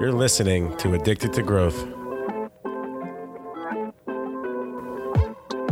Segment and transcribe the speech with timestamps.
[0.00, 1.76] You're listening to Addicted to Growth.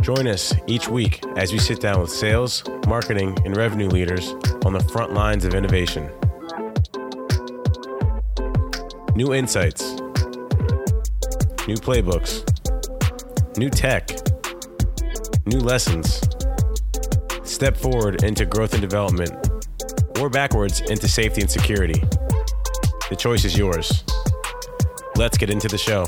[0.01, 4.33] Join us each week as we sit down with sales, marketing, and revenue leaders
[4.65, 6.09] on the front lines of innovation.
[9.15, 9.93] New insights,
[11.67, 12.43] new playbooks,
[13.57, 14.09] new tech,
[15.45, 16.21] new lessons.
[17.57, 19.31] Step forward into growth and development,
[20.19, 21.99] or backwards into safety and security.
[23.09, 24.03] The choice is yours.
[25.15, 26.05] Let's get into the show.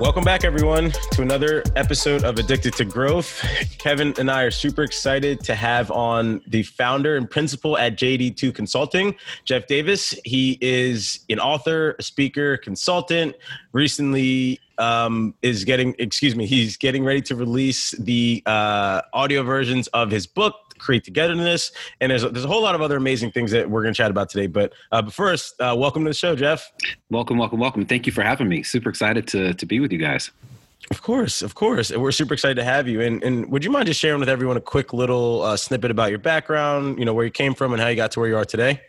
[0.00, 3.40] Welcome back, everyone, to another episode of Addicted to Growth.
[3.78, 8.52] Kevin and I are super excited to have on the founder and principal at JD2
[8.52, 10.12] Consulting, Jeff Davis.
[10.24, 13.36] He is an author, a speaker, consultant.
[13.72, 19.86] Recently, um, is getting excuse me he's getting ready to release the uh, audio versions
[19.88, 23.30] of his book create togetherness and there's a, there's a whole lot of other amazing
[23.30, 26.10] things that we're going to chat about today but, uh, but first uh, welcome to
[26.10, 26.70] the show jeff
[27.10, 29.98] welcome welcome welcome thank you for having me super excited to, to be with you
[29.98, 30.30] guys
[30.90, 31.90] of course, of course.
[31.90, 33.00] And we're super excited to have you.
[33.00, 36.10] And, and would you mind just sharing with everyone a quick little uh, snippet about
[36.10, 38.36] your background, you know, where you came from and how you got to where you
[38.36, 38.82] are today?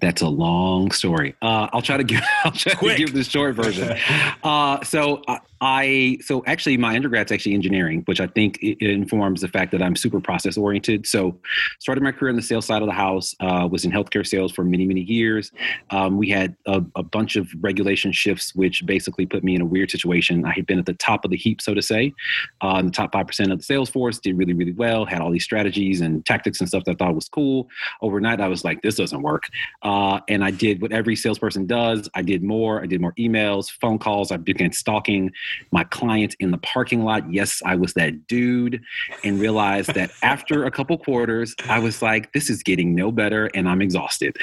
[0.00, 1.34] That's a long story.
[1.42, 3.98] Uh, I'll try to give, I'll try to give the short version.
[4.42, 9.42] Uh, so uh, I so actually my undergrad's actually engineering, which I think it, informs
[9.42, 11.06] the fact that I'm super process oriented.
[11.06, 11.38] So
[11.78, 13.36] started my career in the sales side of the house.
[13.38, 15.52] Uh, was in healthcare sales for many many years.
[15.90, 19.64] Um, we had a, a, bunch of regulation shifts, which basically put me in a
[19.64, 20.44] weird situation.
[20.44, 22.12] I had been at the top of the heap, so to say,
[22.60, 24.18] uh, the top five percent of the sales force.
[24.18, 25.04] Did really really well.
[25.04, 27.68] Had all these strategies and tactics and stuff that I thought was cool.
[28.00, 29.48] Overnight, I was like, this doesn't work.
[29.82, 32.08] Uh, and I did what every salesperson does.
[32.14, 32.82] I did more.
[32.82, 34.32] I did more emails, phone calls.
[34.32, 35.30] I began stalking
[35.70, 37.32] my client in the parking lot.
[37.32, 38.82] Yes, I was that dude,
[39.24, 43.50] and realized that after a couple quarters, I was like, this is getting no better
[43.54, 44.36] and I'm exhausted.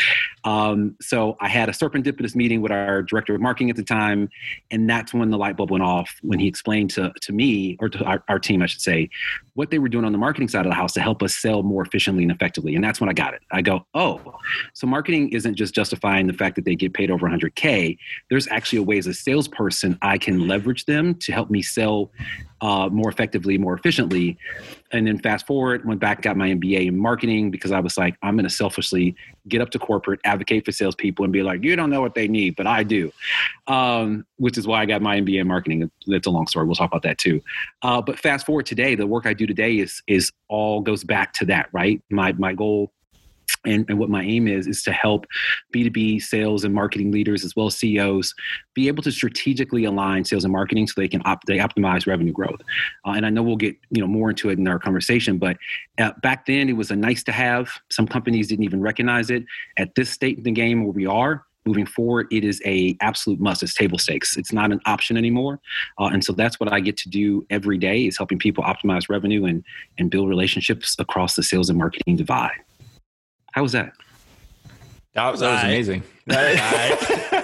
[0.44, 4.30] Um, so I had a serendipitous meeting with our director of marketing at the time,
[4.72, 7.90] and that's when the light bulb went off when he explained to, to me, or
[7.90, 9.10] to our, our team, I should say,
[9.54, 11.64] what they were doing on the marketing side of the house to help us sell
[11.64, 12.76] more efficiently and effectively.
[12.76, 13.42] And that's when I got it.
[13.52, 14.22] I go, oh,
[14.74, 17.98] so marketing isn't just justifying the fact that they get paid over 100K.
[18.30, 22.12] There's actually a way as a salesperson I can leverage them to help me sell
[22.62, 24.38] uh, more effectively, more efficiently.
[24.92, 28.16] And then fast forward, went back, got my MBA in marketing because I was like,
[28.22, 29.16] I'm going to selfishly
[29.48, 32.28] get up to corporate, advocate for salespeople, and be like, you don't know what they
[32.28, 33.12] need, but I do.
[33.68, 35.90] Um, which is why I got my MBA in marketing.
[36.08, 36.66] That's a long story.
[36.66, 37.42] We'll talk about that too.
[37.82, 41.34] Uh, but fast forward today, the work I do today is is all goes back
[41.34, 42.02] to that, right?
[42.10, 42.92] My my goal
[43.66, 45.26] and, and, what my aim is is to help
[45.74, 48.34] b2b sales and marketing leaders as well as ceos
[48.74, 52.32] be able to strategically align sales and marketing so they can op- they optimize revenue
[52.32, 52.62] growth.
[53.06, 55.58] Uh, and i know we'll get you know more into it in our conversation but
[56.00, 57.70] uh, back then it was a nice to have.
[57.90, 59.44] Some companies didn't even recognize it.
[59.78, 63.40] At this state in the game where we are moving forward it is a absolute
[63.40, 63.62] must.
[63.62, 64.38] It's table stakes.
[64.38, 65.60] It's not an option anymore.
[66.00, 69.10] Uh, and so that's what i get to do every day is helping people optimize
[69.10, 69.64] revenue and
[69.98, 72.60] and build relationships across the sales and marketing divide
[73.52, 73.94] how was that?
[75.14, 76.04] That was, that was amazing.
[76.28, 77.38] that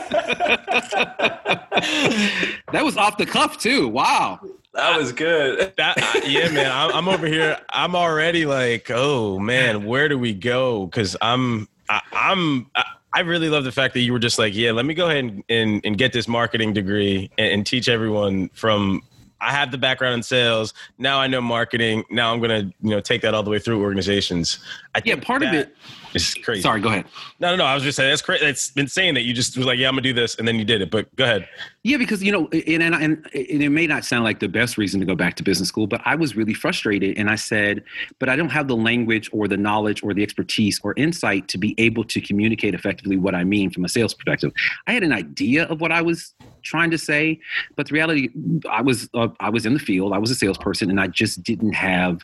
[2.84, 3.88] was off the cuff too.
[3.88, 4.40] Wow.
[4.74, 5.74] That was good.
[5.78, 6.72] That, uh, yeah, man.
[6.72, 7.58] I'm, I'm, over here.
[7.70, 10.86] I'm already like, oh man, where do we go?
[10.86, 12.84] Because I'm, I, I'm, I,
[13.14, 15.24] I really love the fact that you were just like, yeah, let me go ahead
[15.24, 19.02] and, and, and get this marketing degree and, and teach everyone from
[19.42, 20.74] I have the background in sales.
[20.98, 22.04] Now I know marketing.
[22.10, 24.60] Now I'm gonna, you know, take that all the way through organizations.
[24.94, 25.76] I yeah, part of it
[26.16, 26.62] is crazy.
[26.62, 27.06] Sorry, go ahead.
[27.40, 27.66] No, no, no.
[27.66, 28.46] I was just saying that's crazy.
[28.46, 30.66] It's insane that you just was like, yeah, I'm gonna do this, and then you
[30.66, 30.92] did it.
[30.92, 31.48] But go ahead.
[31.84, 35.00] Yeah, because you know, and and, and it may not sound like the best reason
[35.00, 37.84] to go back to business school, but I was really frustrated, and I said,
[38.20, 41.58] but I don't have the language or the knowledge or the expertise or insight to
[41.58, 44.52] be able to communicate effectively what I mean from a sales perspective.
[44.88, 46.34] I had an idea of what I was
[46.64, 47.40] trying to say,
[47.76, 48.30] but the reality,
[48.70, 51.44] I was uh, I was in the field, I was a salesperson, and I just
[51.44, 52.22] didn't have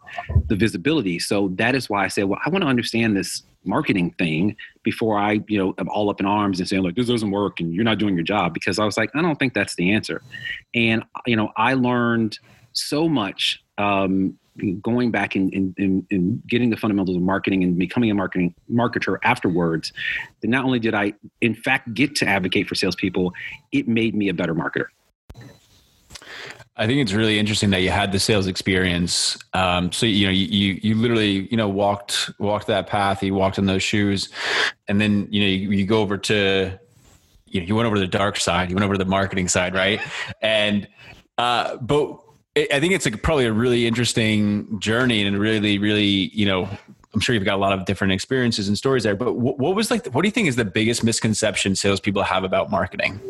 [0.48, 1.20] the visibility.
[1.20, 5.18] So that is why I said, well, I want to understand this marketing thing before
[5.18, 7.74] I, you know, am all up in arms and saying like this doesn't work and
[7.74, 10.22] you're not doing your job because I was like, I don't think that's the answer.
[10.74, 12.40] And you know, I learned
[12.74, 14.38] so much um,
[14.82, 19.18] going back and, and, and, getting the fundamentals of marketing and becoming a marketing marketer
[19.24, 19.94] afterwards,
[20.42, 23.34] that not only did I in fact get to advocate for salespeople,
[23.72, 24.88] it made me a better marketer.
[26.78, 29.38] I think it's really interesting that you had the sales experience.
[29.54, 33.22] Um, so you know, you, you, literally you know walked walked that path.
[33.22, 34.30] You walked in those shoes,
[34.88, 36.80] and then you know you, you go over to
[37.48, 38.70] you know you went over to the dark side.
[38.70, 40.02] You went over to the marketing side, right?
[40.42, 40.88] And
[41.38, 42.20] uh, but
[42.56, 46.68] I think it's like probably a really interesting journey and really, really, you know,
[47.14, 49.16] I'm sure you've got a lot of different experiences and stories there.
[49.16, 50.06] But what, what was like?
[50.08, 53.22] What do you think is the biggest misconception salespeople have about marketing?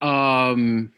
[0.00, 0.92] Um,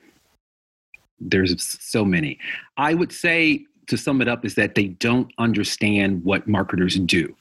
[1.28, 2.38] there's so many.
[2.76, 7.34] I would say to sum it up is that they don't understand what marketers do.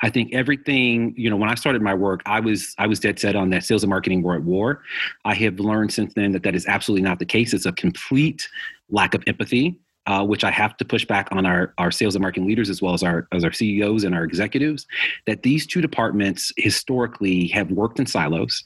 [0.00, 3.18] I think everything, you know, when I started my work, I was I was dead
[3.18, 4.82] set on that sales and marketing were at war.
[5.24, 7.52] I have learned since then that that is absolutely not the case.
[7.52, 8.48] It's a complete
[8.90, 9.76] lack of empathy,
[10.06, 12.80] uh, which I have to push back on our our sales and marketing leaders as
[12.80, 14.86] well as our as our CEOs and our executives.
[15.26, 18.62] That these two departments historically have worked in silos.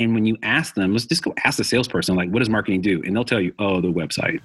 [0.00, 2.80] And when you ask them, let's just go ask the salesperson, like, what does marketing
[2.80, 3.02] do?
[3.04, 4.40] And they'll tell you, oh, the website,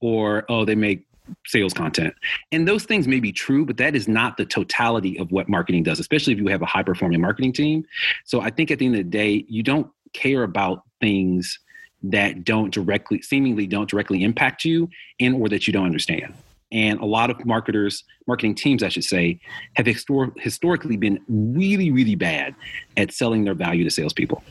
[0.00, 1.04] or oh, they make
[1.46, 2.14] sales content.
[2.52, 5.82] And those things may be true, but that is not the totality of what marketing
[5.82, 7.84] does, especially if you have a high performing marketing team.
[8.24, 11.58] So I think at the end of the day, you don't care about things
[12.02, 16.32] that don't directly seemingly don't directly impact you and or that you don't understand
[16.72, 19.38] and a lot of marketers marketing teams i should say
[19.74, 22.54] have histor- historically been really really bad
[22.96, 24.42] at selling their value to salespeople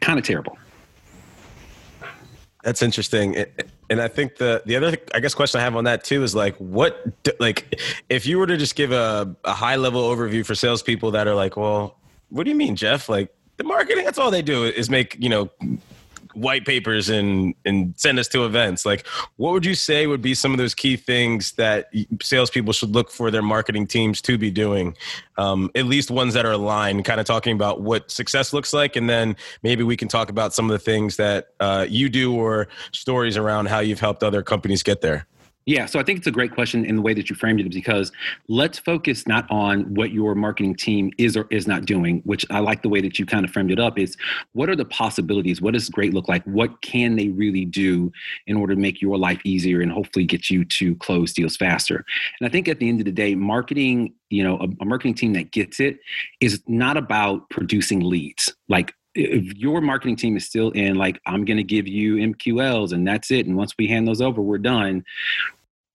[0.00, 0.58] Kind of terrible
[2.66, 3.36] that's interesting,
[3.88, 6.34] and I think the the other I guess question I have on that too is
[6.34, 7.06] like what
[7.38, 11.28] like if you were to just give a, a high level overview for salespeople that
[11.28, 11.96] are like, well,
[12.30, 13.08] what do you mean, Jeff?
[13.08, 15.48] Like the marketing, that's all they do is make you know
[16.36, 18.84] white papers and and send us to events.
[18.84, 19.06] Like,
[19.36, 21.90] what would you say would be some of those key things that
[22.22, 24.96] salespeople should look for their marketing teams to be doing?
[25.38, 28.96] Um, at least ones that are aligned, kind of talking about what success looks like,
[28.96, 32.34] and then maybe we can talk about some of the things that uh, you do
[32.34, 35.26] or stories around how you've helped other companies get there.
[35.66, 37.68] Yeah, so I think it's a great question in the way that you framed it
[37.72, 38.12] because
[38.46, 42.60] let's focus not on what your marketing team is or is not doing, which I
[42.60, 44.16] like the way that you kind of framed it up is
[44.52, 45.60] what are the possibilities?
[45.60, 46.44] What does great look like?
[46.44, 48.12] What can they really do
[48.46, 52.04] in order to make your life easier and hopefully get you to close deals faster?
[52.40, 55.14] And I think at the end of the day, marketing, you know, a, a marketing
[55.14, 55.98] team that gets it
[56.40, 58.54] is not about producing leads.
[58.68, 62.92] Like if your marketing team is still in like i'm going to give you mqls
[62.92, 65.02] and that's it and once we hand those over we're done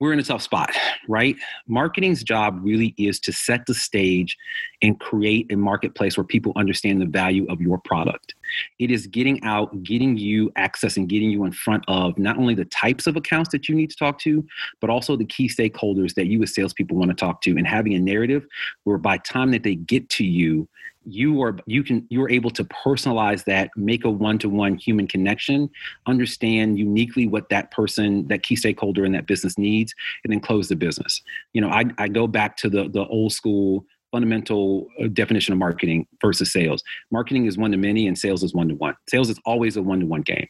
[0.01, 0.71] we're in a tough spot,
[1.07, 1.35] right?
[1.67, 4.35] Marketing's job really is to set the stage
[4.81, 8.33] and create a marketplace where people understand the value of your product.
[8.79, 12.55] It is getting out, getting you access, and getting you in front of not only
[12.55, 14.43] the types of accounts that you need to talk to,
[14.81, 17.93] but also the key stakeholders that you as salespeople want to talk to, and having
[17.93, 18.47] a narrative
[18.85, 20.67] where by time that they get to you,
[21.05, 25.69] you are you can you're able to personalize that make a one-to-one human connection
[26.05, 29.93] understand uniquely what that person that key stakeholder in that business needs
[30.23, 31.21] and then close the business.
[31.53, 35.57] You know i, I go back to the the old school fundamental uh, definition of
[35.57, 36.83] marketing versus sales.
[37.11, 39.81] Marketing is one to many and sales is one to one sales is always a
[39.81, 40.47] one to one game.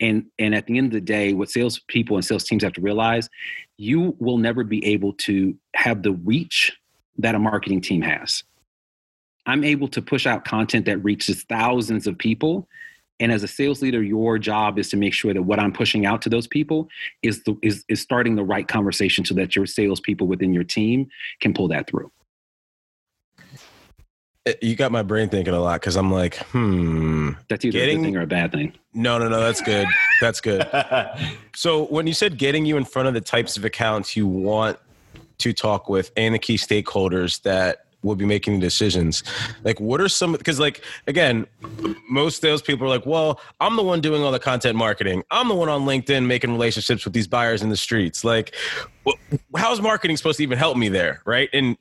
[0.00, 2.72] And and at the end of the day what sales people and sales teams have
[2.72, 3.28] to realize
[3.76, 6.72] you will never be able to have the reach
[7.18, 8.42] that a marketing team has
[9.46, 12.68] I'm able to push out content that reaches thousands of people.
[13.20, 16.06] And as a sales leader, your job is to make sure that what I'm pushing
[16.06, 16.88] out to those people
[17.22, 21.08] is the, is, is starting the right conversation so that your salespeople within your team
[21.40, 22.10] can pull that through.
[24.46, 27.30] Eh, you got my brain thinking a lot because I'm like, hmm.
[27.48, 28.72] That's either getting, a good thing or a bad thing.
[28.92, 29.40] No, no, no.
[29.40, 29.86] That's good.
[30.20, 30.68] That's good.
[31.54, 34.78] so when you said getting you in front of the types of accounts you want
[35.38, 39.22] to talk with and the key stakeholders that will be making decisions.
[39.64, 40.32] Like, what are some?
[40.32, 41.46] Because, like, again,
[42.08, 45.22] most salespeople are like, "Well, I'm the one doing all the content marketing.
[45.30, 48.24] I'm the one on LinkedIn making relationships with these buyers in the streets.
[48.24, 48.54] Like,
[49.56, 51.76] how's marketing supposed to even help me there, right?" And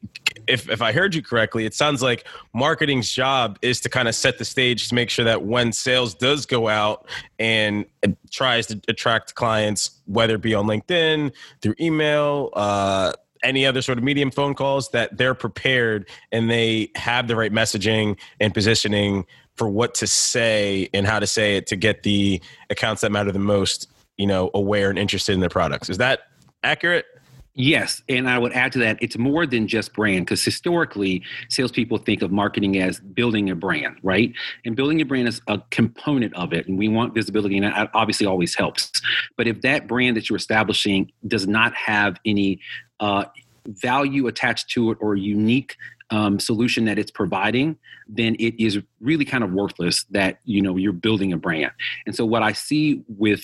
[0.47, 4.15] if if I heard you correctly, it sounds like marketing's job is to kind of
[4.15, 7.07] set the stage to make sure that when sales does go out
[7.39, 7.85] and
[8.31, 11.31] tries to attract clients, whether it be on LinkedIn,
[11.61, 16.91] through email, uh, any other sort of medium phone calls that they're prepared and they
[16.95, 21.67] have the right messaging and positioning for what to say and how to say it
[21.67, 25.49] to get the accounts that matter the most you know aware and interested in their
[25.49, 26.21] products is that
[26.63, 27.05] accurate
[27.53, 31.97] Yes, and I would add to that, it's more than just brand because historically, salespeople
[31.97, 34.33] think of marketing as building a brand, right?
[34.63, 37.91] And building a brand is a component of it, and we want visibility, and that
[37.93, 38.89] obviously always helps.
[39.35, 42.61] But if that brand that you're establishing does not have any
[43.01, 43.25] uh,
[43.67, 45.75] value attached to it or unique
[46.11, 47.77] um, solution that it's providing,
[48.07, 51.71] then it is really kind of worthless that you know you're building a brand.
[52.05, 53.43] And so what I see with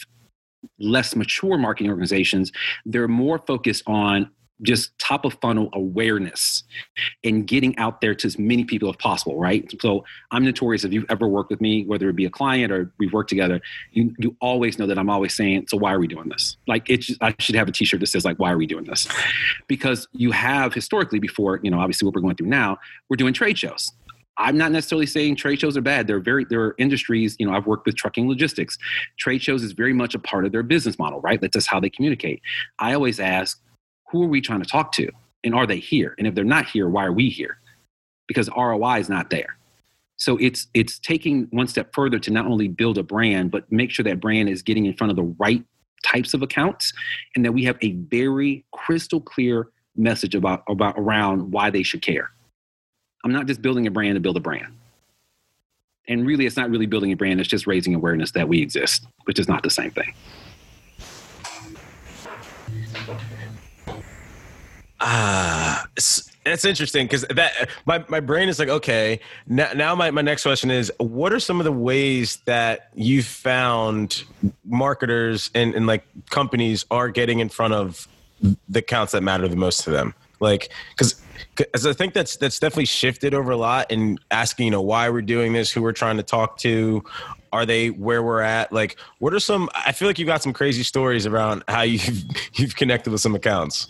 [0.79, 2.51] less mature marketing organizations,
[2.85, 4.29] they're more focused on
[4.61, 6.63] just top of funnel awareness
[7.23, 9.71] and getting out there to as many people as possible, right?
[9.81, 12.91] So I'm notorious if you've ever worked with me, whether it be a client or
[12.97, 13.61] we've worked together,
[13.91, 16.57] you, you always know that I'm always saying, so why are we doing this?
[16.67, 19.07] Like it's I should have a t-shirt that says like, why are we doing this?
[19.67, 22.77] Because you have historically before, you know, obviously what we're going through now,
[23.09, 23.91] we're doing trade shows.
[24.39, 26.05] I'm not necessarily saying trade shows are bad.
[26.07, 28.77] They're very there are industries, you know, I've worked with trucking logistics.
[29.17, 31.41] Trade shows is very much a part of their business model, right?
[31.41, 32.41] That's just how they communicate.
[32.79, 33.59] I always ask,
[34.09, 35.09] who are we trying to talk to?
[35.43, 36.15] And are they here?
[36.17, 37.59] And if they're not here, why are we here?
[38.27, 39.57] Because ROI is not there.
[40.17, 43.91] So it's it's taking one step further to not only build a brand, but make
[43.91, 45.63] sure that brand is getting in front of the right
[46.03, 46.91] types of accounts
[47.35, 52.01] and that we have a very crystal clear message about about around why they should
[52.01, 52.31] care.
[53.23, 54.73] I'm not just building a brand to build a brand.
[56.07, 59.05] And really it's not really building a brand, it's just raising awareness that we exist,
[59.25, 60.13] which is not the same thing.
[64.99, 65.85] Ah, uh,
[66.43, 70.43] that's interesting because that my, my brain is like, okay, now, now my, my next
[70.43, 74.23] question is what are some of the ways that you found
[74.65, 78.07] marketers and, and like companies are getting in front of
[78.69, 80.15] the accounts that matter the most to them?
[80.39, 81.21] Like, because
[81.73, 85.09] as I think that's that's definitely shifted over a lot in asking, you know, why
[85.09, 87.03] we're doing this, who we're trying to talk to,
[87.51, 88.71] are they where we're at?
[88.71, 89.69] Like, what are some?
[89.73, 92.23] I feel like you've got some crazy stories around how you've
[92.53, 93.87] you've connected with some accounts.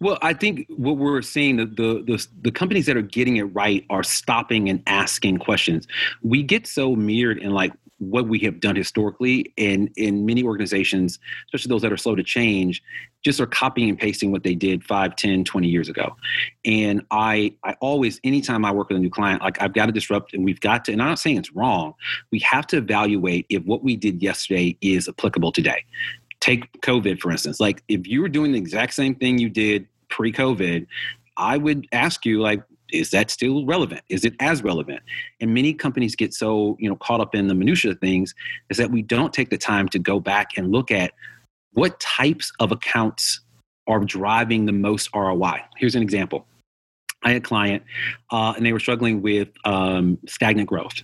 [0.00, 3.44] Well, I think what we're seeing the, the, the the companies that are getting it
[3.44, 5.86] right are stopping and asking questions.
[6.22, 11.18] We get so mirrored in like what we have done historically and in many organizations
[11.46, 12.82] especially those that are slow to change
[13.24, 16.14] just are copying and pasting what they did 5 10 20 years ago
[16.66, 19.92] and i i always anytime i work with a new client like i've got to
[19.92, 21.94] disrupt and we've got to and i'm not saying it's wrong
[22.30, 25.82] we have to evaluate if what we did yesterday is applicable today
[26.46, 27.58] take COVID, for instance.
[27.60, 30.86] Like, if you were doing the exact same thing you did pre COVID,
[31.36, 32.62] I would ask you, like,
[32.92, 34.02] is that still relevant?
[34.08, 35.00] Is it as relevant?
[35.40, 38.32] And many companies get so, you know, caught up in the minutia of things
[38.70, 41.12] is that we don't take the time to go back and look at
[41.72, 43.40] what types of accounts
[43.88, 45.60] are driving the most ROI.
[45.76, 46.46] Here's an example.
[47.24, 47.82] I had a client,
[48.30, 51.02] uh, and they were struggling with um, stagnant growth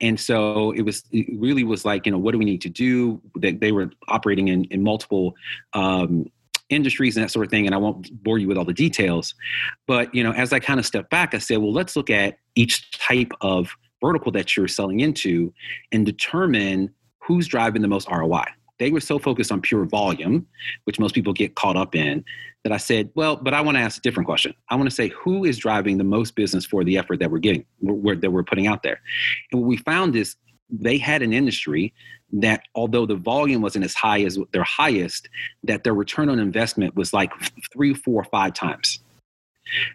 [0.00, 2.68] and so it was it really was like you know what do we need to
[2.68, 3.20] do?
[3.36, 5.34] That they were operating in, in multiple
[5.72, 6.30] um,
[6.68, 9.34] industries and that sort of thing and i won't bore you with all the details.
[9.86, 12.38] But you know as i kind of step back i said well let's look at
[12.54, 15.52] each type of vertical that you're selling into
[15.92, 18.44] and determine who's driving the most roi
[18.80, 20.46] they were so focused on pure volume
[20.84, 22.24] which most people get caught up in
[22.64, 24.52] that I said, well, but I want to ask a different question.
[24.68, 27.38] I want to say who is driving the most business for the effort that we're
[27.38, 29.00] getting, that we're putting out there.
[29.52, 30.36] And what we found is
[30.68, 31.94] they had an industry
[32.32, 35.28] that although the volume wasn't as high as their highest,
[35.64, 37.32] that their return on investment was like
[37.72, 39.00] three, four, five times.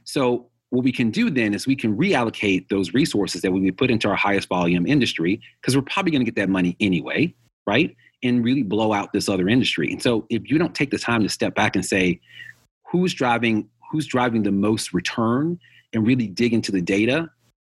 [0.04, 3.92] So what we can do then is we can reallocate those resources that we put
[3.92, 7.34] into our highest volume industry because we're probably going to get that money anyway,
[7.68, 7.96] right?
[8.24, 9.92] And really blow out this other industry.
[9.92, 12.20] And so if you don't take the time to step back and say,
[12.96, 15.60] who's driving who's driving the most return
[15.94, 17.30] and really dig into the data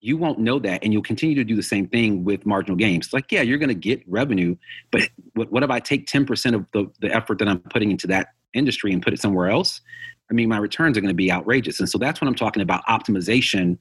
[0.02, 0.84] you won't know that.
[0.84, 3.12] And you'll continue to do the same thing with marginal gains.
[3.14, 4.56] Like yeah you're going to get revenue
[4.92, 8.08] but what, what if i take 10% of the, the effort that i'm putting into
[8.08, 9.82] that industry and put it somewhere else?
[10.30, 11.80] I mean my returns are going to be outrageous.
[11.80, 13.78] And so that's what i'm talking about optimization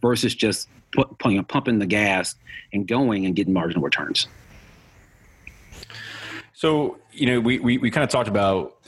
[0.00, 0.68] versus just
[1.18, 2.34] pumping the gas
[2.72, 4.26] and going and getting marginal returns
[6.58, 8.78] so you know we, we, we kind of talked about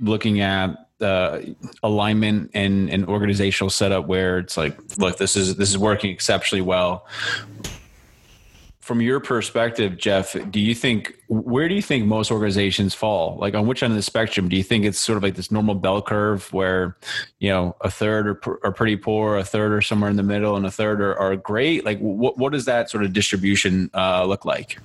[0.00, 1.40] looking at uh,
[1.82, 6.62] alignment and, and organizational setup where it's like, look, this is this is working exceptionally
[6.62, 7.04] well.
[8.78, 13.36] From your perspective, Jeff, do you think where do you think most organizations fall?
[13.40, 14.48] Like on which end of the spectrum?
[14.48, 16.96] Do you think it's sort of like this normal bell curve where,
[17.40, 20.54] you know, a third are, are pretty poor, a third are somewhere in the middle,
[20.54, 21.84] and a third are, are great?
[21.84, 24.78] Like, what what does that sort of distribution uh, look like?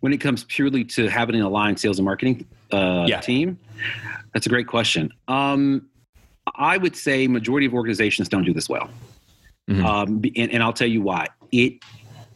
[0.00, 3.20] When it comes purely to having an aligned sales and marketing uh, yeah.
[3.20, 3.58] team,
[4.32, 5.12] that's a great question.
[5.28, 5.88] Um,
[6.56, 8.88] I would say majority of organizations don't do this well,
[9.68, 9.84] mm-hmm.
[9.84, 11.26] um, and, and, I'll tell you why.
[11.52, 11.74] It,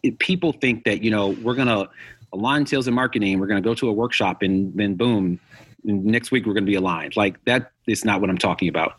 [0.02, 1.88] it people think that you know we're gonna
[2.32, 3.38] align sales and marketing.
[3.38, 5.40] We're gonna go to a workshop and then boom,
[5.84, 7.16] next week we're going to be aligned.
[7.16, 8.94] Like that is not what I'm talking about.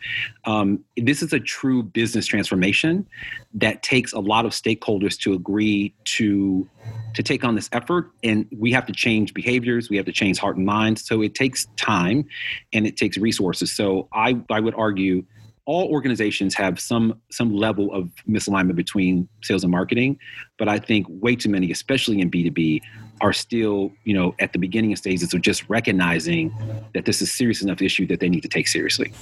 [0.46, 3.08] Um, this is a true business transformation
[3.54, 6.68] that takes a lot of stakeholders to agree to
[7.14, 9.90] to take on this effort, and we have to change behaviors.
[9.90, 11.06] We have to change heart and minds.
[11.06, 12.26] So it takes time,
[12.74, 13.72] and it takes resources.
[13.72, 15.24] So I I would argue
[15.66, 20.18] all organizations have some some level of misalignment between sales and marketing
[20.58, 22.82] but i think way too many especially in b2b
[23.22, 26.54] are still you know at the beginning of stages of just recognizing
[26.94, 29.14] that this is serious enough issue that they need to take seriously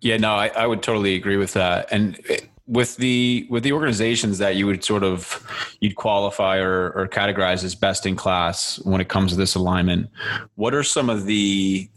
[0.00, 1.88] Yeah, no, I, I would totally agree with that.
[1.90, 2.18] And
[2.66, 5.44] with the with the organizations that you would sort of
[5.80, 10.08] you'd qualify or, or categorize as best in class when it comes to this alignment,
[10.54, 11.88] what are some of the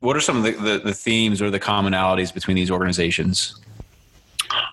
[0.00, 3.60] what are some of the, the, the themes or the commonalities between these organizations?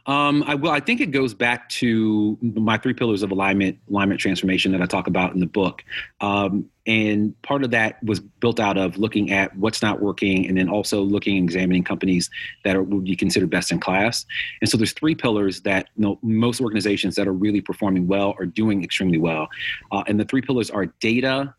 [0.06, 4.20] Um, I, well, I think it goes back to my three pillars of alignment, alignment
[4.20, 5.84] transformation that I talk about in the book.
[6.22, 10.58] Um, and part of that was built out of looking at what's not working and
[10.58, 12.30] then also looking and examining companies
[12.66, 14.26] that are, would be considered best in class.
[14.60, 18.36] And so there's three pillars that you know, most organizations that are really performing well
[18.38, 19.48] are doing extremely well.
[19.92, 21.54] Uh, and the three pillars are data,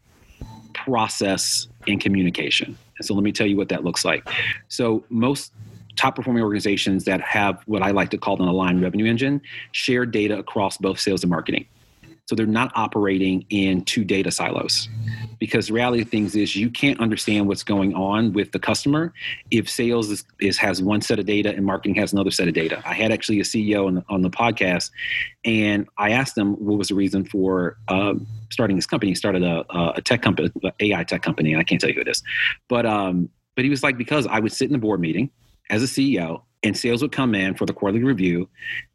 [0.74, 2.76] process, and communication.
[2.98, 4.28] And so let me tell you what that looks like.
[4.68, 5.52] So most
[5.96, 9.40] top performing organizations that have what I like to call an aligned revenue engine
[9.72, 11.66] share data across both sales and marketing.
[12.26, 14.88] So they're not operating in two data silos.
[15.38, 19.12] Because the reality of things is you can't understand what's going on with the customer
[19.50, 22.54] if sales is, is has one set of data and marketing has another set of
[22.54, 22.82] data.
[22.86, 24.90] I had actually a CEO on the, on the podcast,
[25.44, 29.10] and I asked them what was the reason for um, starting this company.
[29.10, 32.00] He started a, a tech company, AI tech company, and I can't tell you who
[32.00, 32.22] it is,
[32.68, 35.30] but um, but he was like because I would sit in the board meeting
[35.70, 38.48] as a CEO, and sales would come in for the quarterly review,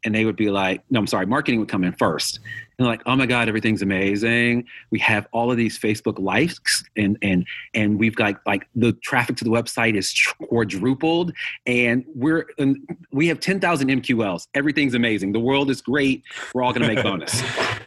[0.04, 2.40] and they would be like, "No, I'm sorry, marketing would come in first.
[2.78, 4.64] And like, "Oh my God, everything's amazing.
[4.90, 9.36] We have all of these Facebook likes, and and and we've got like the traffic
[9.36, 10.12] to the website is
[10.48, 11.32] quadrupled,
[11.64, 12.76] and we're and
[13.12, 14.48] we have 10,000 MQLs.
[14.54, 15.32] Everything's amazing.
[15.32, 16.24] The world is great.
[16.52, 17.42] We're all going to make bonus."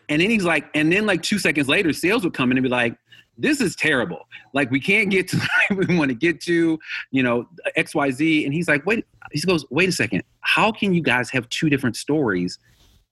[0.10, 2.64] and then he's like, and then like two seconds later, sales would come in and
[2.64, 2.96] be like
[3.38, 4.28] this is terrible.
[4.54, 6.80] Like we can't get to we want to get to,
[7.12, 7.48] you know,
[7.78, 8.46] XYZ.
[8.46, 10.24] And he's like, wait, he goes, wait a second.
[10.42, 12.60] How can you guys have two different stories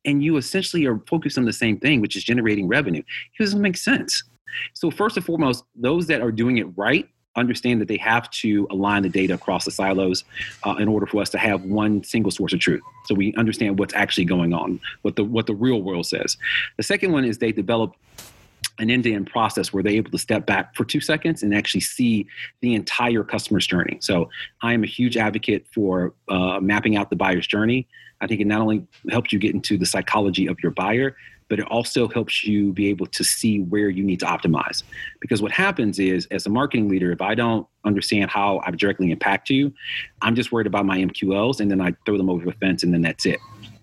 [0.06, 3.01] and you essentially are focused on the same thing, which is generating revenue?
[3.01, 4.24] It doesn't make sense.
[4.74, 8.68] So first and foremost, those that are doing it right understand that they have to
[8.72, 10.25] align the data across the silos
[10.63, 12.82] uh, in order for us to have one single source of truth.
[13.06, 16.38] So we understand what's actually going on, what the what the real world says.
[16.78, 17.96] The second one is they develop
[18.80, 22.28] an end-to-end process where they're able to step back for two seconds and actually see
[22.62, 23.98] the entire customer's journey.
[24.01, 24.30] So
[24.62, 27.88] I am a huge advocate for uh, mapping out the buyer's journey.
[28.22, 31.16] I think it not only helps you get into the psychology of your buyer,
[31.51, 34.84] but it also helps you be able to see where you need to optimize.
[35.20, 39.12] Because what happens is, as a marketing leader, if I don't understand how I directly
[39.12, 39.74] impact you,
[40.22, 42.94] I'm just worried about my MQLs and then I throw them over the fence and
[42.94, 43.40] then that's it.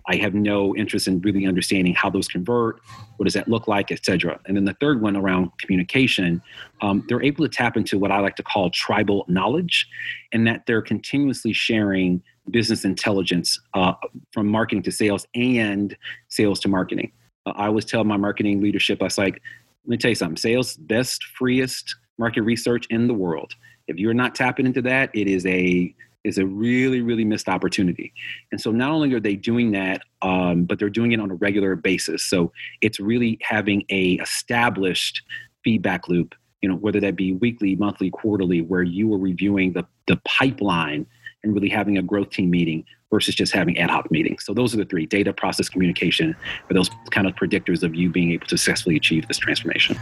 [0.08, 2.80] I have no interest in really understanding how those convert,
[3.16, 4.40] what does that look like, et cetera.
[4.46, 6.42] And then the third one around communication,
[6.80, 9.86] um, they're able to tap into what I like to call tribal knowledge,
[10.32, 13.92] and that they're continuously sharing business intelligence uh,
[14.32, 15.96] from marketing to sales and
[16.28, 17.12] sales to marketing.
[17.44, 19.42] Uh, I always tell my marketing leadership, I was like,
[19.84, 23.52] let me tell you something, sales best, freest market research in the world.
[23.86, 28.12] If you're not tapping into that, it is a is a really, really missed opportunity.
[28.52, 31.34] And so not only are they doing that, um, but they're doing it on a
[31.34, 32.22] regular basis.
[32.22, 35.22] So it's really having a established
[35.64, 39.84] feedback loop, you know, whether that be weekly, monthly, quarterly, where you are reviewing the,
[40.06, 41.06] the pipeline
[41.44, 44.44] and really having a growth team meeting versus just having ad hoc meetings.
[44.44, 46.36] So those are the three data, process, communication
[46.68, 49.96] are those kind of predictors of you being able to successfully achieve this transformation.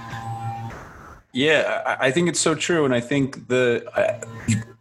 [1.32, 2.86] Yeah, I think it's so true.
[2.86, 3.84] And I think the,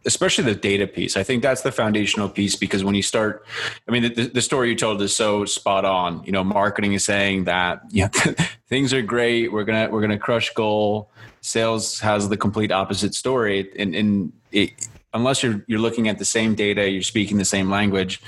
[0.06, 3.44] especially the data piece, I think that's the foundational piece because when you start,
[3.86, 6.22] I mean, the, the story you told is so spot on.
[6.24, 8.08] You know, marketing is saying that, yeah,
[8.68, 9.52] things are great.
[9.52, 11.10] We're to, we're to crush goal.
[11.40, 13.70] Sales has the complete opposite story.
[13.78, 17.68] And, and it, unless you're, you're looking at the same data, you're speaking the same
[17.68, 18.22] language,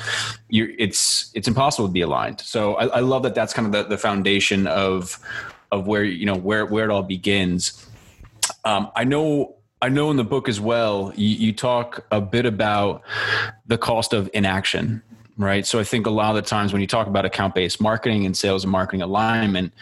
[0.51, 2.41] it's, it's impossible to be aligned.
[2.41, 5.19] So I, I love that that's kind of the, the foundation of,
[5.71, 7.85] of where, you know, where, where it all begins
[8.65, 12.47] um, I know I know in the book as well, you, you, talk a bit
[12.47, 13.03] about
[13.67, 15.03] the cost of inaction,
[15.37, 15.65] right?
[15.65, 18.27] So I think a lot of the times when you talk about account based marketing
[18.27, 19.73] and sales and marketing alignment,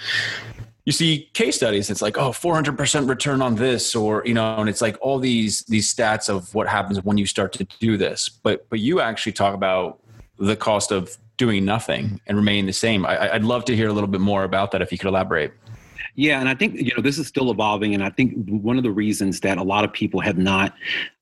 [0.85, 1.89] you see case studies.
[1.89, 5.63] It's like, oh, 400% return on this, or, you know, and it's like all these,
[5.63, 8.29] these stats of what happens when you start to do this.
[8.29, 10.01] But, but you actually talk about
[10.39, 13.05] the cost of doing nothing and remaining the same.
[13.05, 15.53] I, I'd love to hear a little bit more about that if you could elaborate.
[16.17, 18.83] Yeah, and I think you know this is still evolving, and I think one of
[18.83, 20.75] the reasons that a lot of people have not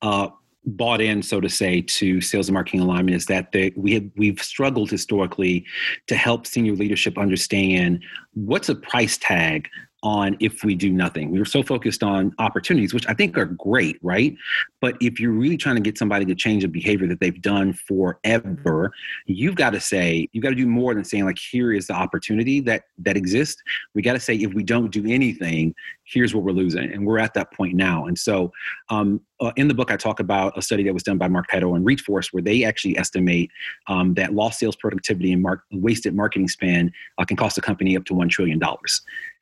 [0.02, 0.28] uh,
[0.66, 4.04] bought in, so to say, to sales and marketing alignment is that they, we have
[4.16, 5.66] we've struggled historically
[6.06, 8.02] to help senior leadership understand
[8.34, 9.68] what's a price tag
[10.04, 11.30] on if we do nothing.
[11.30, 14.36] We were so focused on opportunities, which I think are great, right?
[14.80, 17.72] But if you're really trying to get somebody to change a behavior that they've done
[17.72, 18.92] forever,
[19.26, 21.94] you've got to say, you've got to do more than saying, like, here is the
[21.94, 23.62] opportunity that that exists.
[23.94, 26.92] We got to say, if we don't do anything, here's what we're losing.
[26.92, 28.04] And we're at that point now.
[28.04, 28.52] And so
[28.90, 31.74] um, uh, in the book, I talk about a study that was done by Marketo
[31.74, 33.50] and ReachForce, where they actually estimate
[33.88, 38.04] um, that lost sales productivity and wasted marketing spend uh, can cost a company up
[38.04, 38.60] to $1 trillion.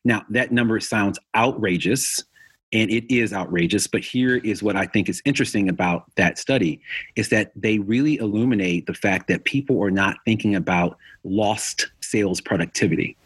[0.04, 2.24] Now, that number sounds outrageous,
[2.72, 6.80] and it is outrageous, but here is what I think is interesting about that study
[7.16, 12.40] is that they really illuminate the fact that people are not thinking about lost sales
[12.40, 13.16] productivity.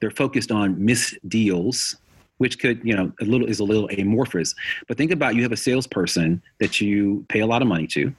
[0.00, 1.96] They're focused on missed deals,
[2.38, 4.52] which could, you know, a little is a little amorphous.
[4.88, 8.12] But think about you have a salesperson that you pay a lot of money to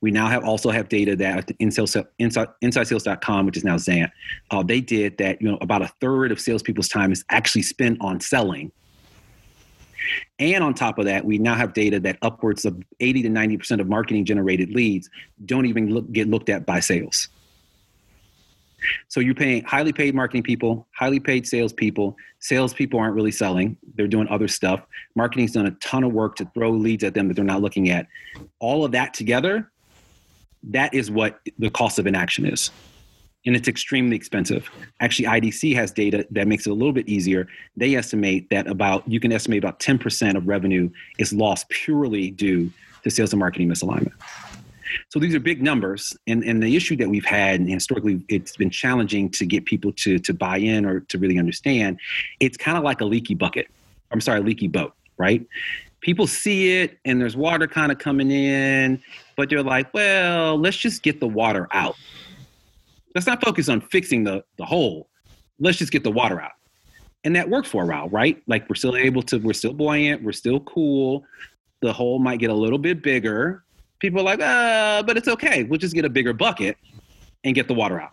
[0.00, 4.10] we now have also have data that inside, inside, InsideSales.com, which is now Xant,
[4.50, 7.98] uh, they did that you know about a third of salespeople's time is actually spent
[8.00, 8.72] on selling.
[10.38, 13.80] And on top of that, we now have data that upwards of 80 to 90%
[13.80, 15.10] of marketing generated leads
[15.44, 17.28] don't even look, get looked at by sales.
[19.08, 22.16] So you're paying highly paid marketing people, highly paid salespeople.
[22.40, 24.80] Salespeople aren't really selling; they're doing other stuff.
[25.14, 27.90] Marketing's done a ton of work to throw leads at them that they're not looking
[27.90, 28.06] at.
[28.60, 29.70] All of that together,
[30.70, 32.70] that is what the cost of inaction is,
[33.46, 34.70] and it's extremely expensive.
[35.00, 37.48] Actually, IDC has data that makes it a little bit easier.
[37.76, 42.70] They estimate that about you can estimate about 10% of revenue is lost purely due
[43.02, 44.12] to sales and marketing misalignment.
[45.08, 48.56] So these are big numbers, and, and the issue that we've had, and historically it's
[48.56, 51.98] been challenging to get people to, to buy in or to really understand,
[52.40, 53.68] it's kind of like a leaky bucket.
[54.10, 55.46] I'm sorry, a leaky boat, right?
[56.00, 59.02] People see it and there's water kind of coming in,
[59.36, 61.96] but they're like, well, let's just get the water out.
[63.14, 65.08] Let's not focus on fixing the, the hole.
[65.58, 66.52] Let's just get the water out.
[67.24, 68.40] And that worked for a while, right?
[68.46, 71.24] Like we're still able to, we're still buoyant, we're still cool.
[71.80, 73.64] The hole might get a little bit bigger,
[74.00, 75.64] people are like, uh, but it's okay.
[75.64, 76.76] We'll just get a bigger bucket
[77.44, 78.12] and get the water out.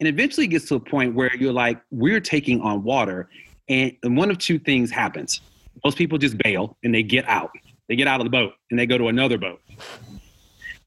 [0.00, 3.28] And eventually it gets to a point where you're like, we're taking on water.
[3.68, 5.40] And, and one of two things happens.
[5.84, 7.50] Most people just bail and they get out.
[7.88, 9.60] They get out of the boat and they go to another boat.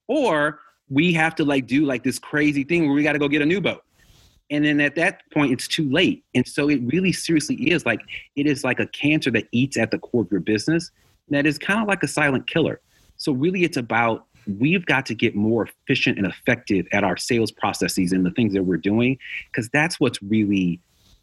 [0.08, 3.28] Or we have to like do like this crazy thing where we got to go
[3.28, 3.82] get a new boat.
[4.52, 6.24] And then at that point, it's too late.
[6.36, 8.02] And so it really seriously is like,
[8.36, 10.92] it is like a cancer that eats at the core of your business
[11.30, 12.80] that is kind of like a silent killer.
[13.18, 14.26] So really it's about
[14.60, 18.54] we've got to get more efficient and effective at our sales processes and the things
[18.54, 19.18] that we're doing
[19.52, 20.80] because that's what's really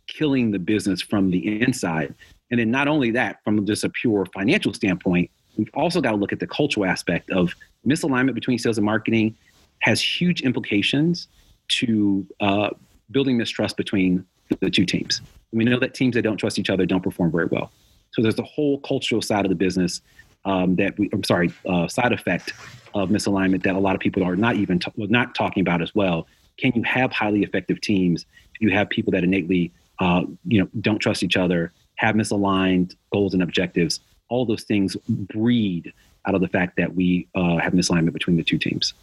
[0.09, 2.15] killing the business from the inside.
[2.51, 6.17] And then not only that, from just a pure financial standpoint, we've also got to
[6.17, 7.55] look at the cultural aspect of
[7.87, 9.37] misalignment between sales and marketing
[9.81, 11.29] has huge implications
[11.69, 12.71] to uh,
[13.11, 14.25] building mistrust between
[14.61, 15.23] the two teams.
[15.53, 17.71] we know that teams that don't trust each other don't perform very well.
[18.13, 20.03] So there's a whole cultural side of the business
[20.45, 22.53] um, that we, I'm sorry, uh, side effect
[22.95, 25.95] of misalignment that a lot of people are not even t- not talking about as
[25.95, 26.27] well.
[26.59, 28.27] Can you have highly effective teams?
[28.61, 33.35] You have people that innately, uh, you know, don't trust each other, have misaligned goals
[33.35, 34.01] and objectives.
[34.29, 35.93] All those things breed
[36.27, 38.95] out of the fact that we uh, have misalignment between the two teams.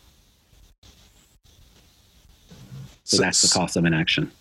[3.04, 4.32] So, so that's the cost of inaction.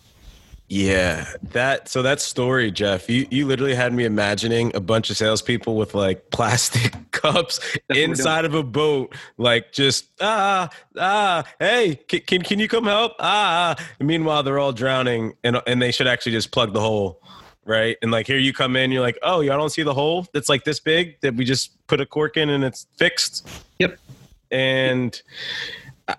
[0.71, 3.09] Yeah, that so that story, Jeff.
[3.09, 7.99] You you literally had me imagining a bunch of salespeople with like plastic cups That's
[7.99, 11.43] inside of a boat, like just ah ah.
[11.57, 13.13] Hey, can, can can you come help?
[13.19, 13.75] Ah.
[13.79, 13.89] ah.
[13.99, 17.19] meanwhile, they're all drowning, and and they should actually just plug the hole,
[17.65, 17.97] right?
[18.03, 20.49] And like here you come in, you're like, oh, y'all don't see the hole that's
[20.49, 23.49] like this big that we just put a cork in and it's fixed.
[23.79, 23.97] Yep.
[24.51, 25.19] And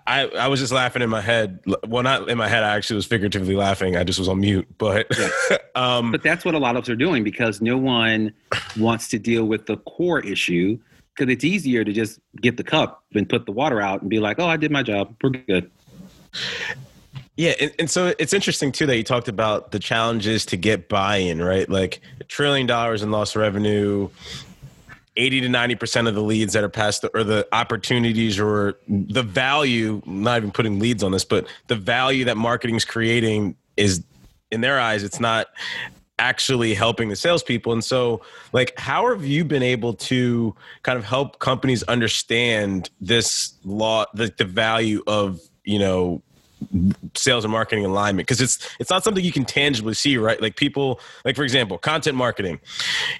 [0.07, 1.59] I, I was just laughing in my head.
[1.87, 2.63] Well, not in my head.
[2.63, 3.95] I actually was figuratively laughing.
[3.95, 4.67] I just was on mute.
[4.77, 5.57] But yeah.
[5.75, 8.33] um, but that's what a lot of us are doing because no one
[8.77, 10.77] wants to deal with the core issue
[11.15, 14.19] because it's easier to just get the cup and put the water out and be
[14.19, 15.15] like, "Oh, I did my job.
[15.21, 15.69] We're good."
[17.37, 20.89] Yeah, and, and so it's interesting too that you talked about the challenges to get
[20.89, 21.67] buy-in, right?
[21.69, 24.09] Like a trillion dollars in lost revenue,
[25.17, 30.01] 80 to 90% of the leads that are passed or the opportunities or the value,
[30.05, 34.03] not even putting leads on this, but the value that marketing is creating is
[34.51, 35.47] in their eyes, it's not
[36.19, 37.73] actually helping the salespeople.
[37.73, 38.21] And so,
[38.53, 44.31] like, how have you been able to kind of help companies understand this law, the,
[44.37, 46.21] the value of, you know,
[47.15, 50.55] sales and marketing alignment because it's it's not something you can tangibly see right like
[50.55, 52.59] people like for example content marketing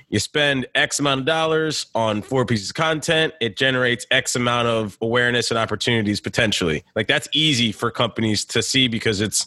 [0.10, 4.68] you spend x amount of dollars on four pieces of content it generates x amount
[4.68, 9.46] of awareness and opportunities potentially like that's easy for companies to see because it's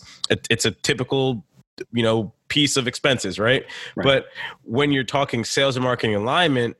[0.51, 1.45] it's a typical
[1.93, 3.65] you know piece of expenses, right?
[3.97, 4.05] right.
[4.05, 4.27] But
[4.63, 6.77] when you're talking sales and marketing alignment,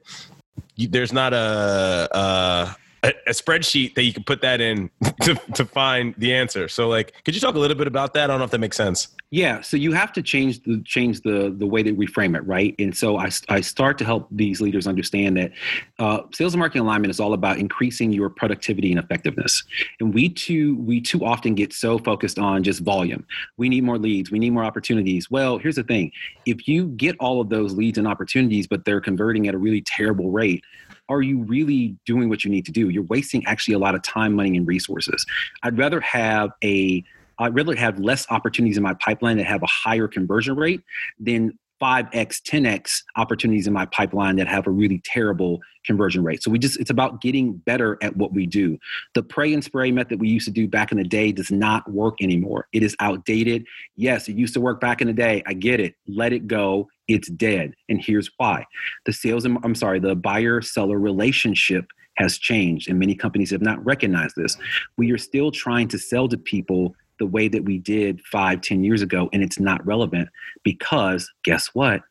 [0.77, 4.91] there's not a, a a, spreadsheet that you can put that in
[5.23, 6.69] to, to find the answer.
[6.69, 8.25] So like, could you talk a little bit about that?
[8.25, 9.09] I don't know if that makes sense.
[9.31, 9.63] Yeah.
[9.63, 12.47] So you have to change the, change the, the way that we frame it.
[12.47, 12.75] Right.
[12.79, 15.51] And so I, I start to help these leaders understand that
[15.99, 19.65] uh, sales and marketing alignment is all about increasing your productivity and effectiveness.
[19.99, 23.27] And we too, we too often get so focused on just volume.
[23.57, 24.31] We need more leads.
[24.31, 25.31] We need more opportunities.
[25.31, 26.13] Well, here's the thing.
[26.47, 29.81] If you get all of those leads and opportunities, but they're converting at a really
[29.81, 30.63] terrible rate,
[31.09, 32.89] are you really doing what you need to do?
[32.89, 35.25] You're wasting actually a lot of time, money, and resources.
[35.63, 37.05] I'd rather have a
[37.39, 40.83] I'd rather have less opportunities in my pipeline that have a higher conversion rate
[41.19, 46.43] than 5x 10x opportunities in my pipeline that have a really terrible conversion rate.
[46.43, 48.79] So we just it's about getting better at what we do.
[49.15, 51.91] The pray and spray method we used to do back in the day does not
[51.91, 52.69] work anymore.
[52.73, 53.67] It is outdated.
[53.97, 55.43] Yes it used to work back in the day.
[55.47, 55.95] I get it.
[56.09, 56.89] Let it go.
[57.07, 57.75] It's dead.
[57.91, 58.65] And here's why.
[59.05, 61.85] The sales i'm sorry the buyer seller relationship
[62.17, 64.57] has changed and many companies have not recognized this.
[64.97, 68.85] We are still trying to sell to people the way that we did five, ten
[68.85, 70.29] years ago, and it's not relevant
[70.63, 72.03] because guess what?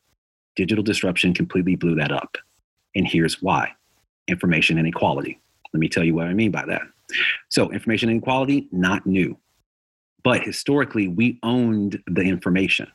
[0.56, 2.36] Digital disruption completely blew that up.
[2.94, 3.72] And here's why
[4.28, 5.38] information inequality.
[5.72, 6.82] Let me tell you what I mean by that.
[7.48, 9.36] So, information inequality, not new.
[10.22, 12.90] But historically, we owned the information.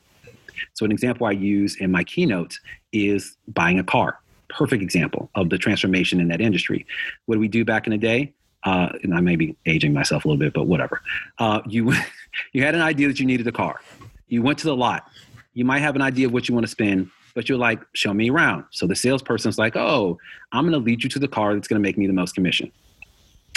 [0.74, 2.58] So, an example I use in my keynotes
[2.92, 4.18] is buying a car.
[4.48, 6.86] Perfect example of the transformation in that industry.
[7.26, 8.34] What do we do back in the day?
[8.64, 11.00] Uh, and I may be aging myself a little bit, but whatever.
[11.38, 11.92] Uh, you
[12.52, 13.80] you had an idea that you needed a car.
[14.28, 15.10] You went to the lot.
[15.54, 18.14] You might have an idea of what you want to spend, but you're like, show
[18.14, 18.64] me around.
[18.70, 20.18] So the salesperson's like, oh,
[20.52, 22.34] I'm going to lead you to the car that's going to make me the most
[22.34, 22.70] commission.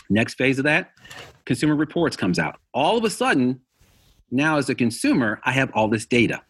[0.10, 0.92] Next phase of that,
[1.46, 2.60] consumer reports comes out.
[2.74, 3.62] All of a sudden,
[4.32, 6.42] now as a consumer, I have all this data.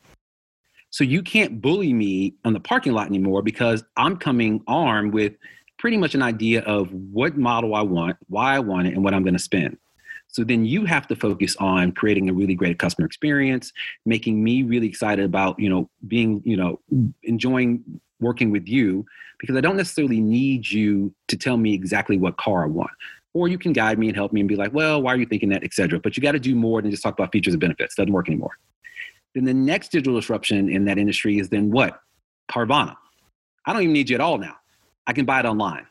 [0.89, 5.33] So you can't bully me on the parking lot anymore because I'm coming armed with
[5.83, 9.13] pretty much an idea of what model I want, why I want it, and what
[9.13, 9.77] I'm going to spend.
[10.29, 13.73] So then you have to focus on creating a really great customer experience,
[14.05, 16.79] making me really excited about, you know, being, you know,
[17.23, 17.83] enjoying
[18.21, 19.05] working with you
[19.41, 22.91] because I don't necessarily need you to tell me exactly what car I want.
[23.33, 25.25] Or you can guide me and help me and be like, well, why are you
[25.25, 25.99] thinking that, etc.
[25.99, 27.95] But you got to do more than just talk about features and benefits.
[27.95, 28.57] Doesn't work anymore.
[29.35, 31.99] Then the next digital disruption in that industry is then what?
[32.49, 32.95] Carvana.
[33.65, 34.55] I don't even need you at all now.
[35.07, 35.85] I can buy it online,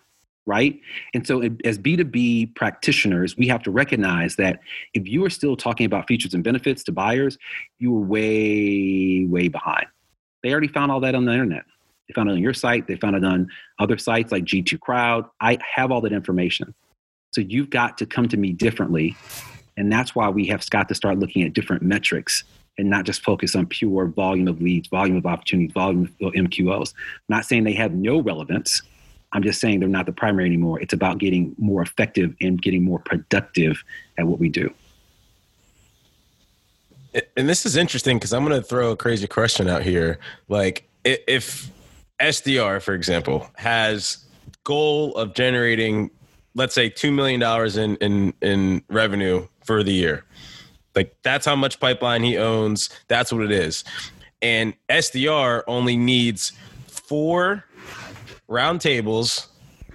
[0.47, 0.81] right?
[1.15, 4.61] And so, as B2B practitioners, we have to recognize that
[4.95, 7.39] if you are still talking about features and benefits to buyers,
[7.79, 9.87] you are way, way behind.
[10.43, 11.65] They already found all that on the internet.
[12.09, 13.49] They found it on your site, they found it on
[13.79, 15.27] other sites like G2 Crowd.
[15.41, 16.75] I have all that information.
[17.33, 19.17] So, you've got to come to me differently.
[19.77, 22.45] And that's why we have got to start looking at different metrics
[22.79, 26.95] and not just focus on pure volume of leads, volume of opportunities, volume of MQLs.
[26.95, 28.83] I'm not saying they have no relevance,
[29.33, 30.81] I'm just saying they're not the primary anymore.
[30.81, 33.83] It's about getting more effective and getting more productive
[34.19, 34.73] at what we do.
[37.37, 40.19] And this is interesting because I'm going to throw a crazy question out here.
[40.49, 41.71] Like, if
[42.21, 44.25] SDR, for example, has
[44.65, 46.11] goal of generating,
[46.55, 50.25] let's say, two million dollars in in in revenue for the year,
[50.95, 52.89] like that's how much pipeline he owns.
[53.09, 53.85] That's what it is.
[54.41, 56.53] And SDR only needs
[56.87, 57.65] four
[58.53, 59.49] roundtables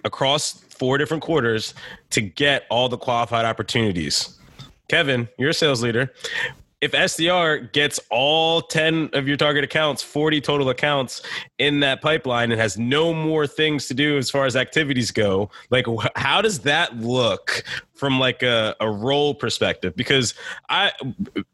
[0.04, 1.74] across four different quarters
[2.10, 4.38] to get all the qualified opportunities.
[4.90, 6.12] Kevin, you're a sales leader.
[6.80, 11.24] If SDR gets all 10 of your target accounts, 40 total accounts
[11.58, 15.50] in that pipeline and has no more things to do as far as activities go,
[15.72, 17.64] like how does that look
[17.98, 19.96] from like a, a role perspective?
[19.96, 20.34] Because
[20.70, 20.92] I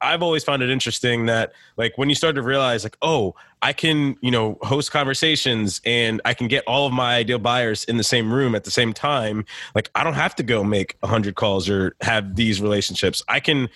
[0.02, 3.72] I've always found it interesting that like when you start to realize like, oh, I
[3.72, 7.96] can, you know, host conversations and I can get all of my ideal buyers in
[7.96, 9.46] the same room at the same time.
[9.74, 13.24] Like I don't have to go make 100 calls or have these relationships.
[13.30, 13.70] I can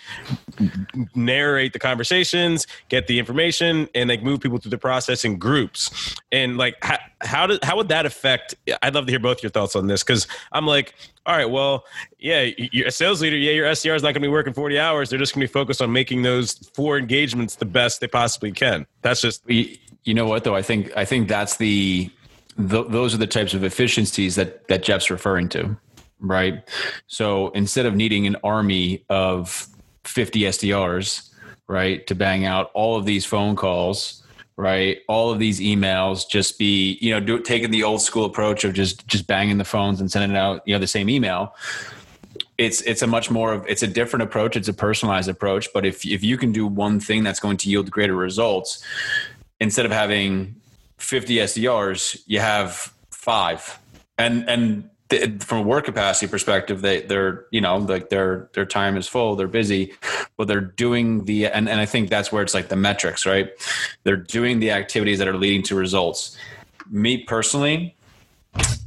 [1.14, 6.14] narrate the conversations, get the information and like move people through the process in groups.
[6.30, 9.50] And like how, how did how would that affect I'd love to hear both your
[9.50, 10.94] thoughts on this cuz I'm like
[11.28, 11.84] all right, well,
[12.18, 13.36] yeah, you're a sales leader.
[13.36, 15.10] Yeah, your SDR is not going to be working 40 hours.
[15.10, 18.50] They're just going to be focused on making those four engagements the best they possibly
[18.50, 18.86] can.
[19.02, 19.42] That's just.
[19.46, 20.54] You know what, though?
[20.54, 22.10] I think I think that's the,
[22.56, 25.76] the those are the types of efficiencies that that Jeff's referring to,
[26.18, 26.66] right?
[27.08, 29.66] So instead of needing an army of
[30.04, 31.30] 50 SDRs,
[31.66, 34.22] right, to bang out all of these phone calls
[34.58, 34.98] right?
[35.06, 38.74] All of these emails just be, you know, do, taking the old school approach of
[38.74, 41.54] just just banging the phones and sending out, you know, the same email.
[42.58, 45.86] it's it's a much more of it's a different approach it's a personalized approach but
[45.86, 48.84] if if you can do one thing that's going to yield greater results
[49.60, 50.54] instead of having
[50.98, 53.78] 50 SDRs you have 5
[54.18, 54.90] and and
[55.40, 59.36] from a work capacity perspective they they're you know like their their time is full
[59.36, 59.94] they're busy
[60.36, 63.50] but they're doing the and, and i think that's where it's like the metrics right
[64.04, 66.36] they're doing the activities that are leading to results
[66.90, 67.94] me personally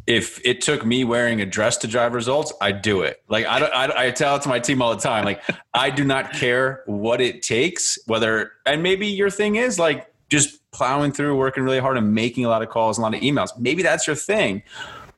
[0.08, 3.22] if it took me wearing a dress to drive results, I'd do it.
[3.30, 5.24] Like I, I, I tell it to my team all the time.
[5.24, 5.42] Like
[5.74, 10.60] I do not care what it takes, whether and maybe your thing is like just
[10.72, 13.50] plowing through, working really hard, and making a lot of calls, a lot of emails.
[13.58, 14.64] Maybe that's your thing.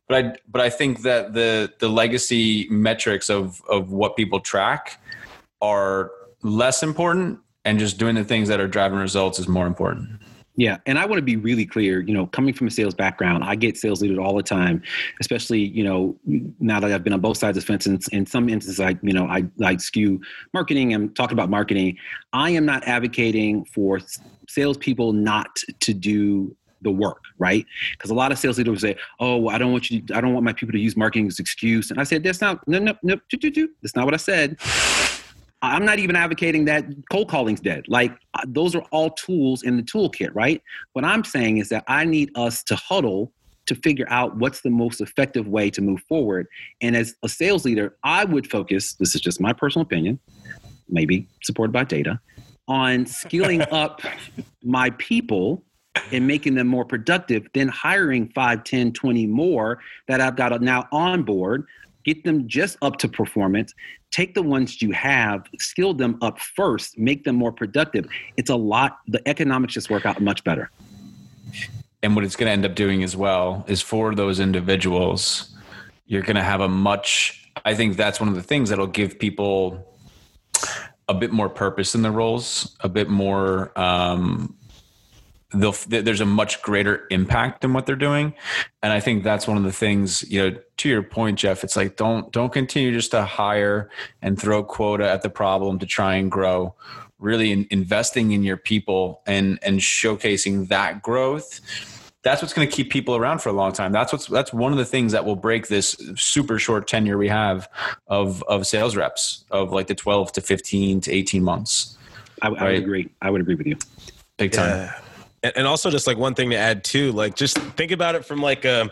[0.08, 5.00] But I, but I think that the the legacy metrics of of what people track
[5.62, 6.12] are
[6.42, 10.10] less important, and just doing the things that are driving results is more important.
[10.56, 12.02] Yeah, and I want to be really clear.
[12.02, 14.84] You know, coming from a sales background, I get sales leaders all the time.
[15.20, 16.16] Especially, you know,
[16.60, 17.88] now that I've been on both sides of the fence.
[17.88, 20.22] In, in some instances, I, you know, I I skew
[20.54, 21.98] marketing and talking about marketing.
[22.34, 24.00] I am not advocating for
[24.48, 27.66] salespeople not to do the work, right?
[27.94, 30.02] Because a lot of sales leaders say, "Oh, I don't want you.
[30.02, 32.42] To, I don't want my people to use marketing as excuse." And I said, "That's
[32.42, 33.16] not no no no.
[33.82, 34.58] That's not what I said."
[35.64, 37.86] I'm not even advocating that cold calling's dead.
[37.88, 40.62] Like uh, those are all tools in the toolkit, right?
[40.92, 43.32] What I'm saying is that I need us to huddle
[43.68, 46.48] to figure out what's the most effective way to move forward.
[46.82, 50.20] And as a sales leader, I would focus, this is just my personal opinion,
[50.90, 52.20] maybe supported by data,
[52.68, 54.02] on skilling up
[54.64, 55.64] my people
[56.12, 60.88] and making them more productive than hiring 5 10 20 more that i've got now
[60.92, 61.66] on board
[62.04, 63.74] get them just up to performance
[64.14, 68.08] take the ones you have skill them up first make them more productive.
[68.38, 70.70] It's a lot the economics just work out much better.
[72.04, 75.50] And what it's going to end up doing as well is for those individuals
[76.06, 79.18] you're going to have a much i think that's one of the things that'll give
[79.18, 79.88] people
[81.08, 84.56] a bit more purpose in their roles a bit more um,
[85.54, 88.34] there's a much greater impact in what they're doing.
[88.82, 91.76] And i think that's one of the things you know to your point jeff it's
[91.76, 93.90] like don't don't continue just to hire
[94.22, 96.76] and throw quota at the problem to try and grow.
[97.20, 101.62] Really in, investing in your people and and showcasing that growth.
[102.24, 103.92] That's what's going to keep people around for a long time.
[103.92, 107.30] That's what's that's one of the things that will break this super short tenure we
[107.30, 107.70] have
[108.08, 111.98] of of sales reps of like the 12 to 15 to 18 months.
[112.42, 112.62] I, I right?
[112.64, 113.10] would agree.
[113.22, 113.78] I would agree with you.
[114.38, 114.70] Big time.
[114.70, 115.00] Yeah
[115.44, 118.42] and also just like one thing to add too like just think about it from
[118.42, 118.90] like um,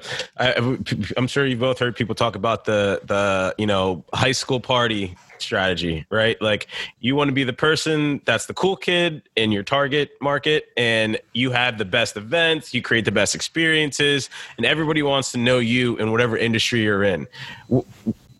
[1.17, 5.15] I'm sure you both heard people talk about the the you know high school party
[5.39, 6.39] strategy right?
[6.41, 6.67] Like
[6.99, 11.19] you want to be the person that's the cool kid in your target market and
[11.33, 15.59] you have the best events you create the best experiences and everybody wants to know
[15.59, 17.27] you in whatever industry you're in.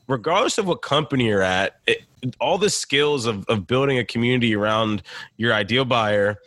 [0.08, 2.04] Regardless of what company you're at it,
[2.40, 5.02] all the skills of, of building a community around
[5.38, 6.38] your ideal buyer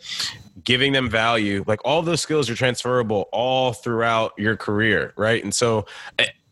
[0.65, 5.43] giving them value like all those skills are transferable all throughout your career right?
[5.43, 5.85] And so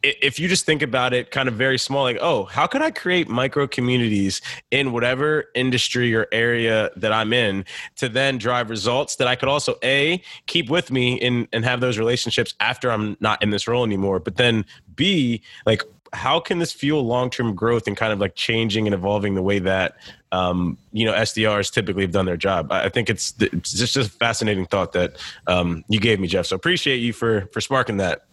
[0.03, 2.91] if you just think about it kind of very small like oh how can i
[2.91, 7.63] create micro communities in whatever industry or area that i'm in
[7.95, 11.79] to then drive results that i could also a keep with me and and have
[11.79, 16.59] those relationships after i'm not in this role anymore but then b like how can
[16.59, 19.97] this fuel long-term growth and kind of like changing and evolving the way that
[20.31, 22.71] um, you know SDRs typically have done their job?
[22.71, 26.45] I think it's, it's just a fascinating thought that um, you gave me, Jeff.
[26.45, 28.25] So appreciate you for for sparking that.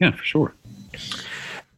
[0.00, 0.54] Yeah, for sure.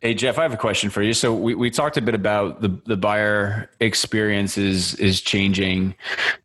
[0.00, 1.12] Hey Jeff, I have a question for you.
[1.12, 5.94] So we, we talked a bit about the the buyer experience is is changing.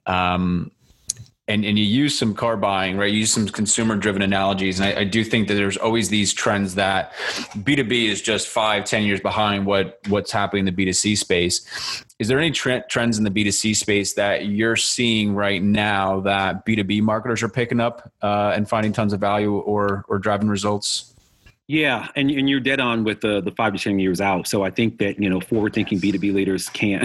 [0.07, 0.71] Um,
[1.47, 3.11] and, and you use some car buying, right?
[3.11, 4.79] You use some consumer driven analogies.
[4.79, 7.11] And I, I, do think that there's always these trends that
[7.57, 12.05] B2B is just five, ten years behind what what's happening in the B2C space.
[12.17, 16.65] Is there any tre- trends in the B2C space that you're seeing right now that
[16.65, 21.13] B2B marketers are picking up uh, and finding tons of value or, or driving results?
[21.67, 24.47] Yeah, and, and you're dead on with the, the five to ten years out.
[24.47, 27.03] So I think that you know forward thinking B two B leaders can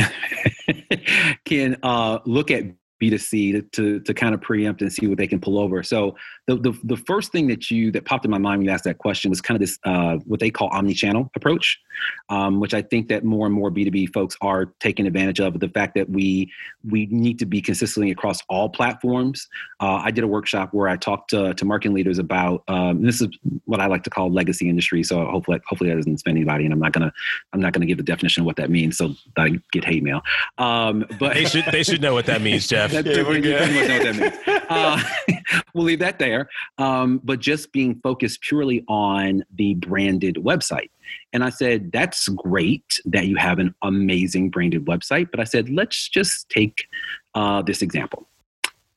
[1.44, 2.64] can uh, look at
[3.00, 5.82] B2C to, to, to, kind of preempt and see what they can pull over.
[5.82, 8.72] So the, the, the first thing that you that popped in my mind when you
[8.72, 11.80] asked that question was kind of this uh, what they call omni-channel approach,
[12.28, 15.58] um, which I think that more and more B2B folks are taking advantage of.
[15.60, 16.50] The fact that we
[16.88, 19.48] we need to be consistently across all platforms.
[19.80, 23.20] Uh, I did a workshop where I talked to, to marketing leaders about um, this
[23.20, 23.28] is
[23.64, 25.02] what I like to call legacy industry.
[25.02, 27.12] So hopefully hopefully that doesn't offend anybody, and I'm not gonna
[27.52, 28.96] I'm not gonna give the definition of what that means.
[28.98, 30.22] So I get hate mail.
[30.58, 32.87] Um, but they should they should know what that means, Jeff.
[32.88, 33.04] Jeff.
[33.04, 33.72] That's Yeah, pretty, we're good.
[33.72, 34.58] Know what that means.
[34.68, 35.02] Uh,
[35.74, 36.46] we'll leave that there.
[36.76, 40.90] Um, but just being focused purely on the branded website.
[41.32, 45.30] And I said, that's great that you have an amazing branded website.
[45.30, 46.86] But I said, let's just take
[47.34, 48.28] uh, this example.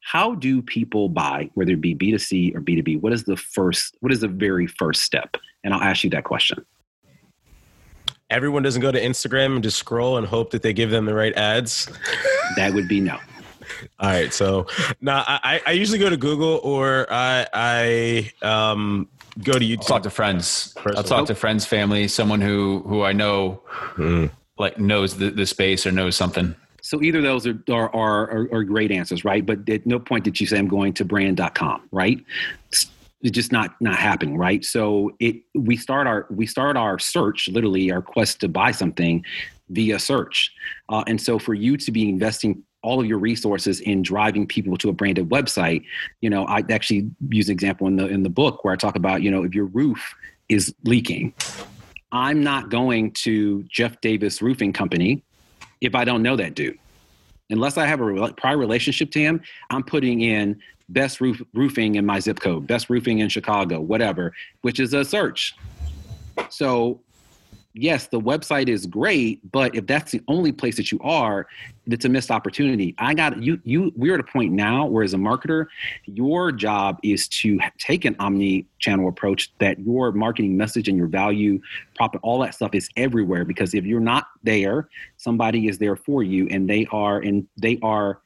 [0.02, 3.00] How do people buy, whether it be B2C or B2B?
[3.00, 5.38] What is the first, what is the very first step?
[5.64, 6.66] And I'll ask you that question.
[8.30, 11.14] Everyone doesn't go to Instagram and just scroll and hope that they give them the
[11.14, 11.90] right ads.
[12.56, 13.20] That would be no.
[14.00, 14.68] All right, so
[15.02, 19.08] now I, I usually go to Google or I I um,
[19.44, 19.88] go to I'll YouTube.
[19.88, 20.76] talk to friends.
[20.96, 23.62] I'll talk to friends, family, someone who who I know
[23.98, 24.32] Mm.
[24.58, 26.56] like knows the, the space or knows something.
[26.82, 29.46] So either of those are, are, are, are, are great answers, right?
[29.46, 32.20] But at no point did you say I'm going to brand.com, right?
[32.70, 32.88] It's
[33.22, 34.66] it's just not not happening, right?
[34.66, 39.24] So it we start our we start our search, literally our quest to buy something
[39.70, 40.52] via search.
[40.90, 44.78] Uh, and so for you to be investing all of your resources in driving people
[44.78, 45.84] to a branded website,
[46.22, 48.96] you know, I actually use an example in the in the book where I talk
[48.96, 50.16] about, you know, if your roof
[50.50, 51.34] is leaking,
[52.12, 55.24] I'm not going to Jeff Davis Roofing Company
[55.80, 56.78] if I don't know that dude.
[57.50, 60.60] Unless I have a prior relationship to him, I'm putting in
[60.90, 65.04] best roof, roofing in my zip code, best roofing in Chicago, whatever, which is a
[65.04, 65.56] search.
[66.50, 67.02] So,
[67.74, 71.48] yes, the website is great, but if that's the only place that you are,
[71.88, 72.96] it's a missed opportunity.
[72.98, 73.60] I got you.
[73.64, 75.66] You we're at a point now where, as a marketer,
[76.06, 81.60] your job is to take an omni-channel approach that your marketing message and your value
[81.96, 86.24] prop all that stuff is everywhere because if you're not there somebody is there for
[86.24, 88.20] you and they are and they are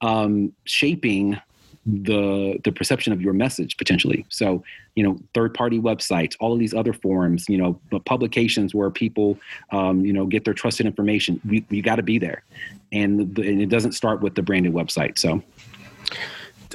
[0.00, 1.40] um, shaping
[1.84, 4.24] the the perception of your message potentially.
[4.28, 4.62] So
[4.94, 8.90] you know third party websites all of these other forums you know but publications where
[8.90, 9.38] people
[9.70, 12.42] um, you know get their trusted information we, we got to be there.
[12.92, 15.42] And, the, and it doesn't start with the branded website so.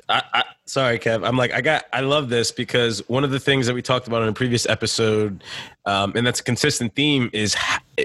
[0.09, 1.27] I, I, sorry, Kev.
[1.27, 4.07] I'm like, I got, I love this because one of the things that we talked
[4.07, 5.43] about in a previous episode,
[5.85, 7.57] um, and that's a consistent theme, is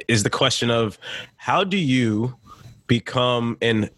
[0.08, 0.98] is the question of
[1.36, 2.34] how do you
[2.92, 3.88] become an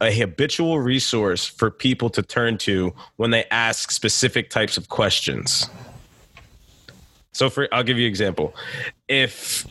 [0.00, 5.68] a habitual resource for people to turn to when they ask specific types of questions.
[7.32, 8.54] So, for I'll give you an example.
[9.06, 9.66] If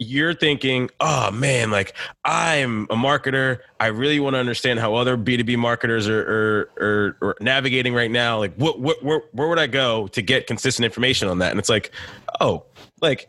[0.00, 1.94] you're thinking, oh man, like
[2.24, 3.58] I'm a marketer.
[3.78, 8.10] I really want to understand how other B2B marketers are, are, are, are navigating right
[8.10, 8.38] now.
[8.38, 11.52] Like, what, what, where, where would I go to get consistent information on that?
[11.52, 11.92] And it's like,
[12.40, 12.64] oh,
[13.00, 13.28] like,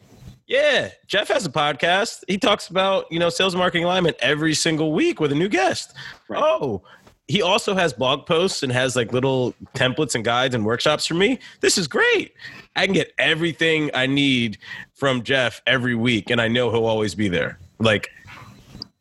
[0.49, 2.23] yeah, Jeff has a podcast.
[2.27, 5.93] He talks about, you know, sales marketing alignment every single week with a new guest.
[6.27, 6.41] Right.
[6.43, 6.81] Oh,
[7.27, 11.13] he also has blog posts and has like little templates and guides and workshops for
[11.13, 11.37] me.
[11.61, 12.33] This is great.
[12.75, 14.57] I can get everything I need
[14.95, 17.59] from Jeff every week, and I know he'll always be there.
[17.77, 18.09] Like,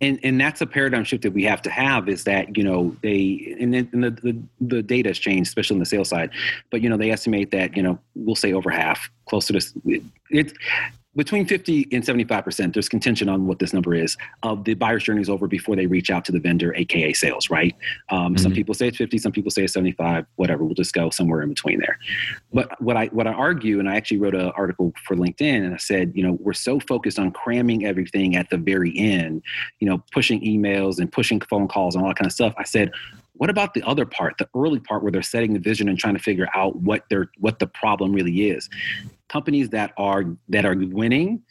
[0.02, 2.94] and and that's a paradigm shift that we have to have is that you know
[3.02, 6.30] they and, and the, the the data has changed especially on the sales side
[6.70, 10.02] but you know they estimate that you know we'll say over half closer to it,
[10.30, 10.52] it's
[11.18, 15.20] between 50 and 75% there's contention on what this number is of the buyer's journey
[15.20, 17.74] is over before they reach out to the vendor aka sales right?
[18.08, 18.54] Um, some Mhm.
[18.54, 21.48] people say it's 50 some people say it's 75 whatever we'll just go somewhere in
[21.48, 21.98] between there.
[22.54, 25.74] But what i what i argue and i actually wrote an article for linkedin and
[25.74, 29.42] i said you know we're so focused on cramming everything at the very end
[29.80, 32.54] you know pushing emails and pushing phone calls and all that kind of stuff.
[32.56, 32.92] I said
[33.38, 36.14] what about the other part the early part where they're setting the vision and trying
[36.14, 38.68] to figure out what their what the problem really is?
[39.28, 41.42] Companies that are that are winning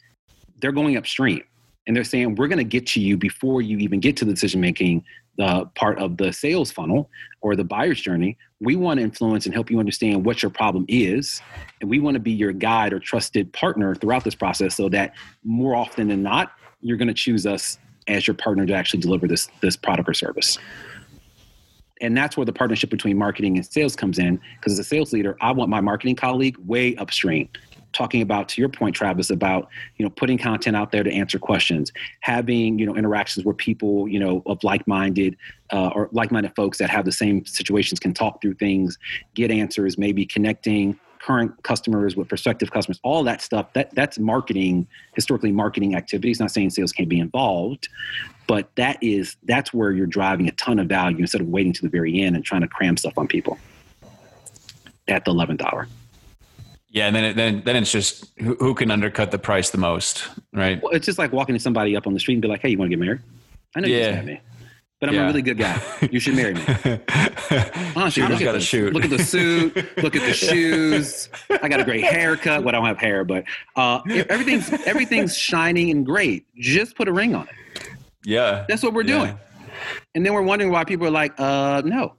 [0.60, 1.42] they're going upstream
[1.86, 4.32] and they're saying we're going to get to you before you even get to the
[4.32, 5.04] decision making
[5.40, 7.08] uh, part of the sales funnel
[7.42, 8.36] or the buyer's journey.
[8.60, 11.40] We want to influence and help you understand what your problem is
[11.80, 15.14] and we want to be your guide or trusted partner throughout this process so that
[15.44, 17.78] more often than not you're going to choose us
[18.08, 20.58] as your partner to actually deliver this this product or service
[22.00, 25.12] and that's where the partnership between marketing and sales comes in because as a sales
[25.12, 27.48] leader i want my marketing colleague way upstream
[27.92, 31.38] talking about to your point travis about you know putting content out there to answer
[31.38, 35.36] questions having you know interactions where people you know of like-minded
[35.72, 38.98] uh, or like-minded folks that have the same situations can talk through things
[39.34, 44.86] get answers maybe connecting current customers with prospective customers all that stuff that that's marketing
[45.14, 47.88] historically marketing activities not saying sales can't be involved
[48.48, 51.82] but that is that's where you're driving a ton of value instead of waiting to
[51.82, 53.56] the very end and trying to cram stuff on people
[55.06, 55.86] at the 11th hour
[56.90, 59.78] Yeah, and then it, then then it's just who, who can undercut the price the
[59.78, 60.82] most, right?
[60.82, 62.70] well it's just like walking to somebody up on the street and be like hey
[62.70, 63.20] you want to get married
[63.76, 64.02] i know you Yeah.
[64.12, 64.40] just met me
[65.00, 65.22] but i'm Yeah.
[65.22, 65.80] a really good guy
[66.10, 66.62] you should marry me
[67.96, 68.92] Honestly, look at shoot.
[68.92, 69.74] Look at the suit.
[70.02, 71.28] Look at the shoes.
[71.62, 72.60] I got a great haircut.
[72.62, 73.44] Well, I don't have hair, but
[73.74, 76.44] uh, everything's everything's shining and great.
[76.56, 77.54] Just put a ring on it.
[78.24, 79.18] Yeah, That's what we're Yeah.
[79.18, 79.38] doing.
[80.14, 82.14] And then we're wondering why people are like, uh, no.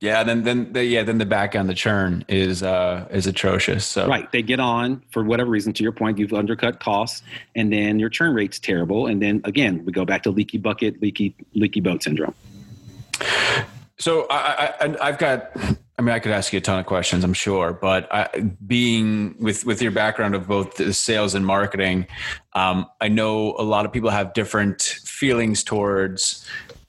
[0.00, 3.86] Yeah, then then the, yeah, then the back end, the churn is uh, is atrocious.
[3.86, 5.72] So right, they get on for whatever reason.
[5.72, 7.22] To your point, you've undercut costs,
[7.56, 9.06] and then your churn rate's terrible.
[9.06, 12.34] And then again, we go back to leaky bucket, leaky leaky boat syndrome.
[13.98, 15.50] So I, I I've got
[15.96, 18.28] I mean, I could ask you a ton of questions, I'm sure, but I,
[18.66, 22.08] being with with your background of both sales and marketing,
[22.54, 26.44] um, I know a lot of people have different feelings towards,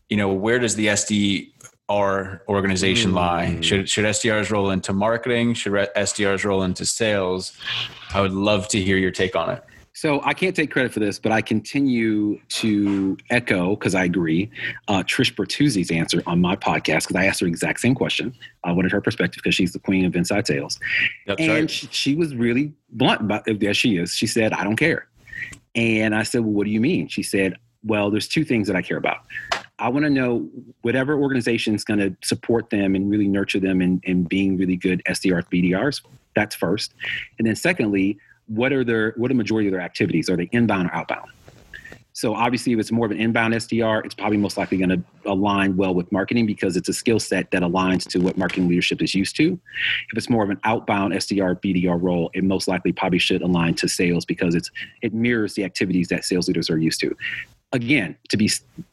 [0.09, 1.51] you know, where does the SD
[1.87, 3.57] our organization lie?
[3.57, 3.63] Mm.
[3.63, 5.53] Should should SDRs roll into marketing?
[5.53, 7.53] Should SDRs roll into sales?
[8.11, 9.63] I would love to hear your take on it.
[9.95, 14.51] So I can't take credit for this, but I continue to echo because I agree
[14.89, 18.33] uh, Trish Bertuzzi's answer on my podcast because I asked her exact same question.
[18.65, 20.47] I wanted her perspective because she's the queen of inside
[21.25, 21.71] That's and right.
[21.71, 24.11] she, she, was really blunt about as she is.
[24.13, 25.07] She said, "I don't care,"
[25.75, 28.75] and I said, "Well, what do you mean?" She said, "Well, there's two things that
[28.75, 29.19] I care about.
[29.79, 30.49] I want to know
[30.81, 34.75] whatever organization is going to support them and really nurture them in, in being really
[34.75, 36.01] good SDRs, BDRs.
[36.35, 36.93] That's first.
[37.39, 38.17] And then secondly,
[38.47, 40.29] what are their what are the majority of their activities?
[40.29, 41.29] Are they inbound or outbound?
[42.13, 45.03] So obviously, if it's more of an inbound SDR, it's probably most likely going to
[45.25, 49.01] align well with marketing because it's a skill set that aligns to what marketing leadership
[49.01, 49.59] is used to.
[50.11, 53.73] If it's more of an outbound SDR BDR role, it most likely probably should align
[53.75, 54.71] to sales because it's
[55.01, 57.15] it mirrors the activities that sales leaders are used to
[57.73, 58.45] again to be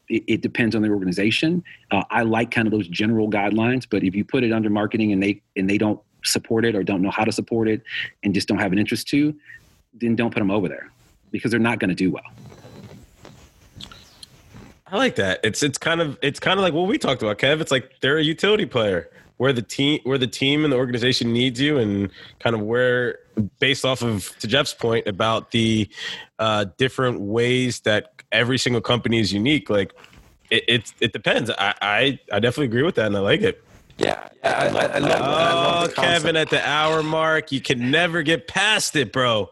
[0.09, 4.03] it, it depends on the organization uh, i like kind of those general guidelines but
[4.03, 7.01] if you put it under marketing and they and they don't support it or don't
[7.01, 7.81] know how to support it
[8.23, 9.35] and just don't have an interest to
[9.93, 10.91] then don't put them over there
[11.31, 12.23] because they're not going to do well.
[14.87, 15.39] I like that.
[15.43, 17.61] It's it's kind of it's kind of like what we talked about kev.
[17.61, 19.09] It's like they're a utility player.
[19.37, 23.17] Where the team where the team and the organization needs you and kind of where
[23.59, 25.89] based off of to jeff's point about the
[26.37, 29.91] uh, different ways that every single company is unique like
[30.51, 31.49] it it, it depends.
[31.49, 33.63] I, I, I definitely agree with that and i like it
[33.97, 37.51] yeah, yeah I, I, I love, oh, I love oh, Kevin, at the hour mark,
[37.51, 39.49] you can never get past it, bro.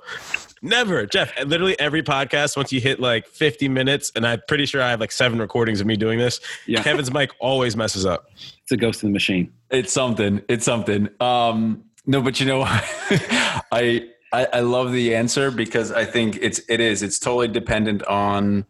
[0.61, 1.31] Never, Jeff.
[1.43, 4.99] Literally every podcast, once you hit like 50 minutes, and I'm pretty sure I have
[4.99, 6.39] like seven recordings of me doing this.
[6.67, 6.83] Yeah.
[6.83, 8.29] Kevin's mic always messes up.
[8.35, 9.51] It's a ghost in the machine.
[9.71, 10.41] It's something.
[10.47, 11.09] It's something.
[11.19, 16.61] Um, no, but you know, I, I I love the answer because I think it's
[16.69, 18.65] it is it's totally dependent on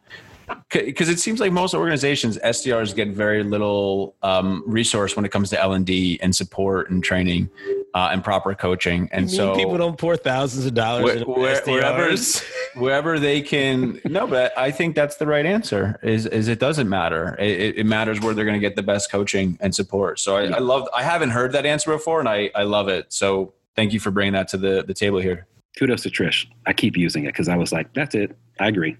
[0.69, 5.49] because it seems like most organizations SDRs get very little um, resource when it comes
[5.49, 7.49] to L and D and support and training
[7.93, 9.09] uh, and proper coaching.
[9.11, 12.15] And so people don't pour thousands of dollars wh- where, wherever
[12.75, 13.99] wherever they can.
[14.05, 15.99] No, but I think that's the right answer.
[16.03, 17.35] Is is it doesn't matter.
[17.39, 20.19] It, it matters where they're going to get the best coaching and support.
[20.19, 20.87] So I, I love.
[20.93, 23.11] I haven't heard that answer before, and I I love it.
[23.11, 25.47] So thank you for bringing that to the the table here.
[25.77, 26.47] Kudos to Trish.
[26.65, 28.35] I keep using it because I was like, that's it.
[28.59, 28.97] I agree.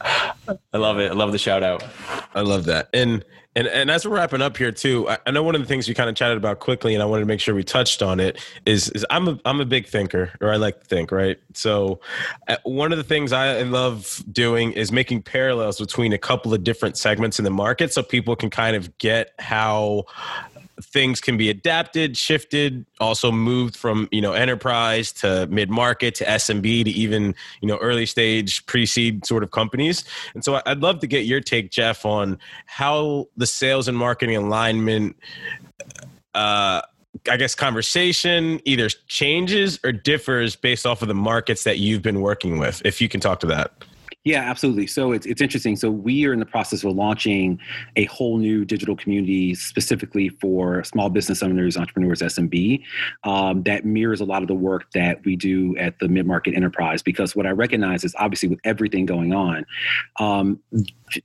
[0.00, 1.10] I love it.
[1.10, 1.84] I love the shout out.
[2.34, 2.88] I love that.
[2.92, 3.24] And
[3.56, 5.88] and and as we're wrapping up here too, I, I, know one of the things
[5.88, 8.20] you kind of chatted about quickly, and I wanted to make sure we touched on
[8.20, 8.38] it.
[8.66, 11.38] Is is I'm a I'm a big thinker, or I like to think, right?
[11.54, 11.98] So,
[12.46, 16.62] uh, one of the things I love doing is making parallels between a couple of
[16.62, 20.04] different segments in the market, so people can kind of get how
[20.82, 26.24] things can be adapted, shifted, also moved from you know enterprise to mid market to
[26.24, 30.04] SMB to even you know early stage pre seed sort of companies.
[30.34, 34.36] And so I'd love to get your take, Jeff, on how the sales and marketing
[34.36, 35.16] alignment.
[36.34, 36.82] Uh,
[37.28, 42.20] I guess conversation either changes or differs based off of the markets that you've been
[42.20, 42.80] working with.
[42.84, 43.72] If you can talk to that.
[44.24, 44.86] Yeah, absolutely.
[44.88, 45.76] So it's, it's interesting.
[45.76, 47.58] So we are in the process of launching
[47.96, 52.82] a whole new digital community specifically for small business owners, entrepreneurs, SMB,
[53.24, 56.54] um, that mirrors a lot of the work that we do at the mid market
[56.54, 57.02] enterprise.
[57.02, 59.64] Because what I recognize is obviously with everything going on,
[60.18, 60.60] um,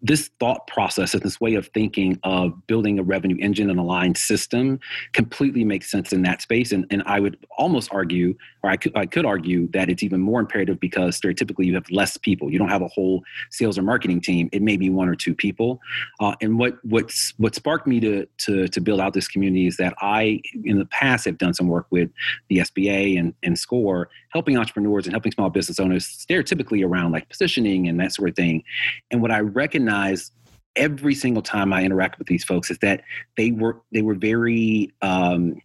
[0.01, 4.17] this thought process and this way of thinking of building a revenue engine and aligned
[4.17, 4.79] system
[5.13, 6.71] completely makes sense in that space.
[6.71, 10.21] And, and I would almost argue, or I could, I could argue that it's even
[10.21, 12.51] more imperative because stereotypically you have less people.
[12.51, 14.49] You don't have a whole sales or marketing team.
[14.51, 15.79] It may be one or two people.
[16.19, 19.77] Uh, and what what's what sparked me to, to to build out this community is
[19.77, 22.09] that I in the past have done some work with
[22.49, 27.29] the SBA and, and SCORE, helping entrepreneurs and helping small business owners stereotypically around like
[27.29, 28.63] positioning and that sort of thing.
[29.11, 30.31] And what I recognize
[30.75, 33.03] every single time I interact with these folks is that
[33.37, 35.61] they were they were very um,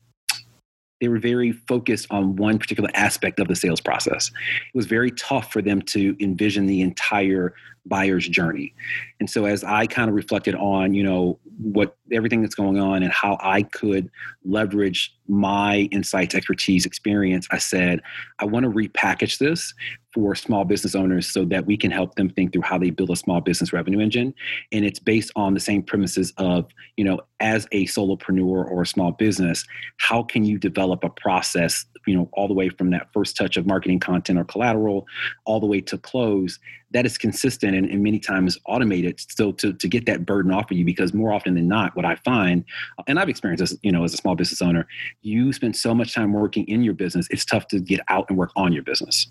[1.01, 4.29] they were very focused on one particular aspect of the sales process.
[4.29, 7.55] It was very tough for them to envision the entire
[7.89, 8.75] buyer's journey.
[9.21, 13.03] And so as I kind of reflected on, you know, what everything that's going on
[13.03, 14.11] and how I could
[14.45, 18.01] leverage my insights, expertise, experience, I said,
[18.39, 19.75] I want to repackage this
[20.15, 23.11] for small business owners so that we can help them think through how they build
[23.11, 24.35] a small business revenue engine.
[24.73, 26.67] And it's based on the same premises of,
[26.97, 29.65] you know, as a solopreneur or a small business,
[29.99, 33.57] how can you develop a process, you know, all the way from that first touch
[33.57, 35.07] of marketing content or collateral
[35.45, 36.59] all the way to close
[36.93, 40.71] that is consistent and, and many times automated still to, to get that burden off
[40.71, 42.65] of you because more often than not what i find
[43.07, 44.87] and i've experienced this you know as a small business owner
[45.23, 48.39] you spend so much time working in your business it's tough to get out and
[48.39, 49.27] work on your business.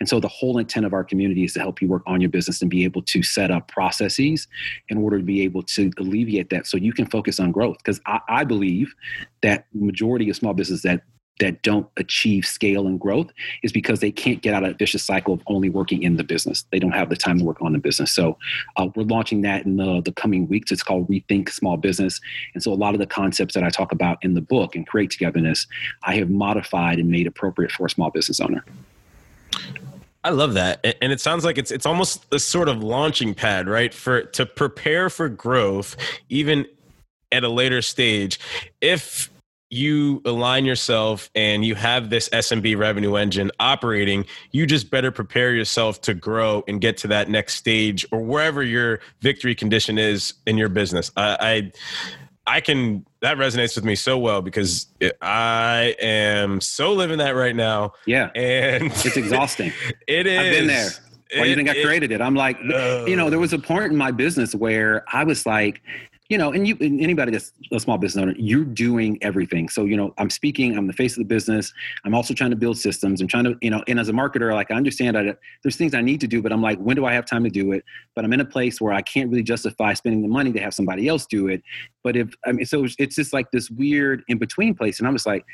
[0.00, 2.30] And so the whole intent of our community is to help you work on your
[2.30, 4.46] business and be able to set up processes
[4.88, 7.76] in order to be able to alleviate that so you can focus on growth.
[7.78, 8.94] Because I, I believe
[9.42, 11.02] that majority of small business that
[11.40, 13.30] that don't achieve scale and growth
[13.62, 16.24] is because they can't get out of a vicious cycle of only working in the
[16.24, 16.64] business.
[16.70, 18.12] They don't have the time to work on the business.
[18.12, 18.38] So
[18.76, 20.72] uh, we're launching that in the, the coming weeks.
[20.72, 22.20] It's called Rethink Small Business.
[22.54, 24.86] And so a lot of the concepts that I talk about in the book and
[24.86, 25.66] create togetherness,
[26.04, 28.64] I have modified and made appropriate for a small business owner.
[30.24, 30.84] I love that.
[31.00, 33.94] And it sounds like it's it's almost a sort of launching pad, right?
[33.94, 35.96] For to prepare for growth
[36.28, 36.66] even
[37.30, 38.40] at a later stage.
[38.80, 39.30] If
[39.70, 45.52] you align yourself and you have this SMB revenue engine operating, you just better prepare
[45.52, 50.34] yourself to grow and get to that next stage or wherever your victory condition is
[50.46, 51.10] in your business.
[51.16, 51.72] I, I,
[52.46, 54.86] I can that resonates with me so well because
[55.20, 57.94] I am so living that right now.
[58.06, 59.72] Yeah, and it's exhausting.
[60.06, 60.38] it is.
[60.38, 60.90] I've been there.
[61.34, 62.20] Why do you think I created it?
[62.20, 65.44] I'm like, uh, you know, there was a point in my business where I was
[65.44, 65.82] like,
[66.28, 69.68] you know, and you, and anybody that's a small business owner, you're doing everything.
[69.68, 71.72] So, you know, I'm speaking, I'm the face of the business.
[72.04, 73.20] I'm also trying to build systems.
[73.20, 75.94] I'm trying to, you know, and as a marketer, like I understand that there's things
[75.94, 77.84] I need to do, but I'm like, when do I have time to do it?
[78.14, 80.74] But I'm in a place where I can't really justify spending the money to have
[80.74, 81.62] somebody else do it.
[82.02, 84.98] But if, I mean, so it's just like this weird in between place.
[84.98, 85.44] And I'm just like,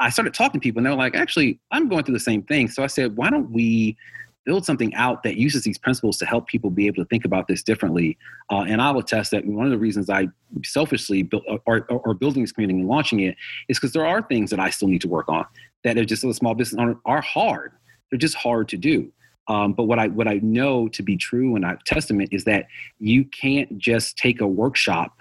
[0.00, 2.68] I started talking to people and they're like, actually, I'm going through the same thing.
[2.68, 3.96] So I said, why don't we
[4.44, 7.48] build something out that uses these principles to help people be able to think about
[7.48, 8.18] this differently.
[8.50, 10.28] Uh, and I will attest that one of the reasons I
[10.62, 13.36] selfishly built or, or, building this community and launching it
[13.68, 15.46] is because there are things that I still need to work on
[15.82, 17.72] that are just a small business owner are hard.
[18.10, 19.10] They're just hard to do.
[19.48, 22.66] Um, but what I what I know to be true and I testament is that
[22.98, 25.18] you can't just take a workshop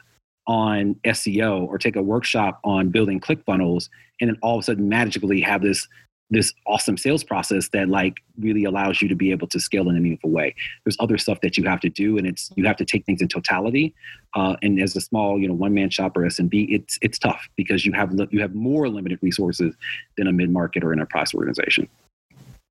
[0.47, 4.89] on SEO or take a workshop on building ClickFunnels and then all of a sudden
[4.89, 5.87] magically have this
[6.29, 9.97] this awesome sales process that like really allows you to be able to scale in
[9.97, 10.55] a meaningful way.
[10.83, 13.21] There's other stuff that you have to do and it's you have to take things
[13.21, 13.93] in totality.
[14.35, 17.47] Uh, and as a small you know one man shop or smb it's it's tough
[17.55, 19.75] because you have you have more limited resources
[20.17, 21.87] than a mid-market or enterprise organization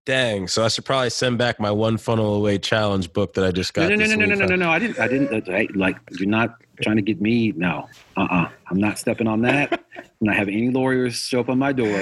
[0.05, 0.49] Dang!
[0.49, 3.73] So I should probably send back my one funnel away challenge book that I just
[3.73, 3.89] got.
[3.89, 4.71] No, no, no, no, no, no, no, no.
[4.71, 4.99] I didn't.
[4.99, 5.49] I didn't.
[5.49, 7.53] Uh, like, you're not trying to get me.
[7.53, 7.89] No.
[8.17, 8.23] Uh.
[8.23, 8.43] Uh-uh.
[8.43, 8.49] uh.
[8.49, 9.73] i am not stepping on that.
[9.97, 12.01] I'm not having any lawyers show up on my door.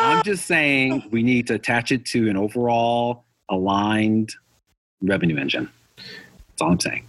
[0.00, 4.34] I'm just saying we need to attach it to an overall aligned
[5.00, 5.70] revenue engine.
[5.96, 7.06] That's all I'm saying.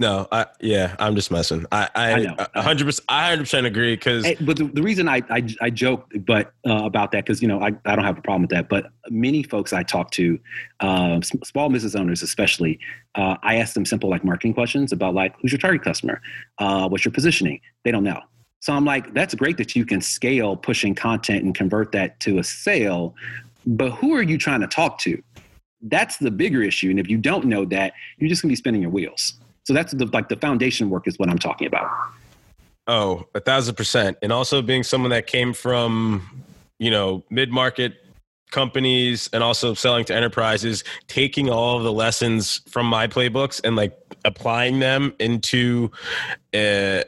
[0.00, 1.66] No, I yeah, I'm just messing.
[1.72, 4.24] I I hundred percent I hundred percent agree because.
[4.40, 7.60] But the, the reason I I, I joke but uh, about that because you know
[7.60, 8.68] I, I don't have a problem with that.
[8.68, 10.38] But many folks I talk to,
[10.78, 12.78] uh, small business owners especially,
[13.16, 16.22] uh, I ask them simple like marketing questions about like who's your target customer,
[16.58, 17.60] uh, what's your positioning.
[17.84, 18.20] They don't know.
[18.60, 22.38] So I'm like, that's great that you can scale pushing content and convert that to
[22.38, 23.16] a sale,
[23.66, 25.20] but who are you trying to talk to?
[25.82, 26.90] That's the bigger issue.
[26.90, 29.34] And if you don't know that, you're just gonna be spinning your wheels.
[29.68, 31.90] So that's the, like the foundation work is what I'm talking about.
[32.86, 34.16] Oh, a thousand percent.
[34.22, 36.42] And also being someone that came from,
[36.78, 38.02] you know, mid market
[38.50, 43.76] companies and also selling to enterprises, taking all of the lessons from my playbooks and
[43.76, 43.94] like
[44.24, 45.90] applying them into
[46.54, 47.02] uh,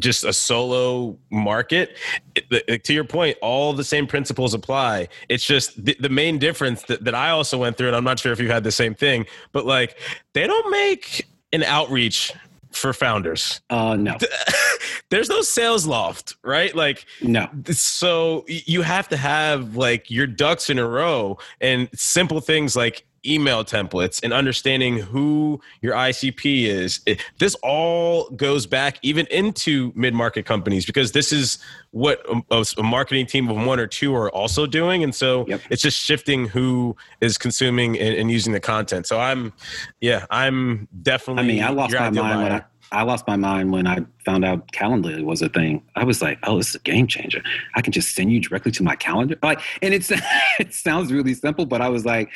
[0.00, 1.96] just a solo market.
[2.34, 5.10] It, to your point, all the same principles apply.
[5.28, 8.18] It's just the, the main difference that, that I also went through, and I'm not
[8.18, 9.96] sure if you had the same thing, but like
[10.32, 12.32] they don't make an outreach
[12.70, 13.60] for founders?
[13.70, 14.16] Uh, no.
[15.10, 16.74] There's no Salesloft, right?
[16.74, 17.48] Like, no.
[17.70, 23.04] So you have to have like your ducks in a row and simple things like
[23.26, 27.00] email templates and understanding who your ICP is.
[27.06, 31.58] It, this all goes back even into mid market companies because this is
[31.90, 35.02] what a, a, marketing team of one or two are also doing.
[35.02, 35.60] And so yep.
[35.70, 39.06] it's just shifting who is consuming and, and, using the content.
[39.06, 39.52] So I'm,
[40.00, 41.42] yeah, I'm definitely.
[41.42, 44.44] I mean, I lost my mind when I, I lost my mind when I found
[44.44, 45.82] out Calendly was a thing.
[45.94, 47.40] I was like, "Oh, this is a game changer!
[47.76, 50.10] I can just send you directly to my calendar." Like, and it's
[50.58, 52.30] it sounds really simple, but I was like,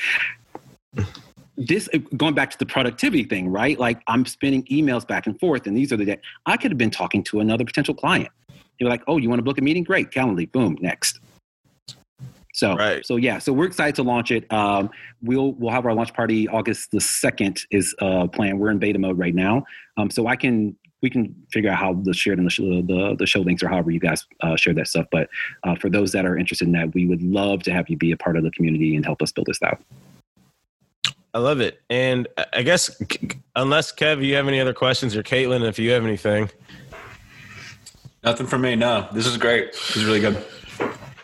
[1.57, 3.79] this going back to the productivity thing, right?
[3.79, 6.79] Like I'm spending emails back and forth, and these are the day I could have
[6.79, 8.29] been talking to another potential client.
[8.79, 9.85] You're like, oh, you want to book a meeting?
[9.85, 11.21] Great, Calendly, boom, next.
[12.55, 13.05] So, right.
[13.05, 14.51] so yeah, so we're excited to launch it.
[14.53, 14.91] Um,
[15.23, 18.61] we'll we'll have our launch party August the second is uh, planned.
[18.61, 19.65] We're in beta mode right now,
[19.97, 23.15] um, so I can we can figure out how the shared and the, sh- the,
[23.19, 25.05] the show links or however you guys uh, share that stuff.
[25.13, 25.29] But
[25.63, 28.11] uh, for those that are interested in that, we would love to have you be
[28.11, 29.83] a part of the community and help us build this out.
[31.35, 31.83] I love it.
[31.91, 33.03] And I guess,
[33.57, 36.49] unless Kev, you have any other questions, or Caitlin, if you have anything.
[38.23, 38.77] Nothing from me.
[38.77, 39.73] No, this is great.
[39.73, 40.43] This is really good.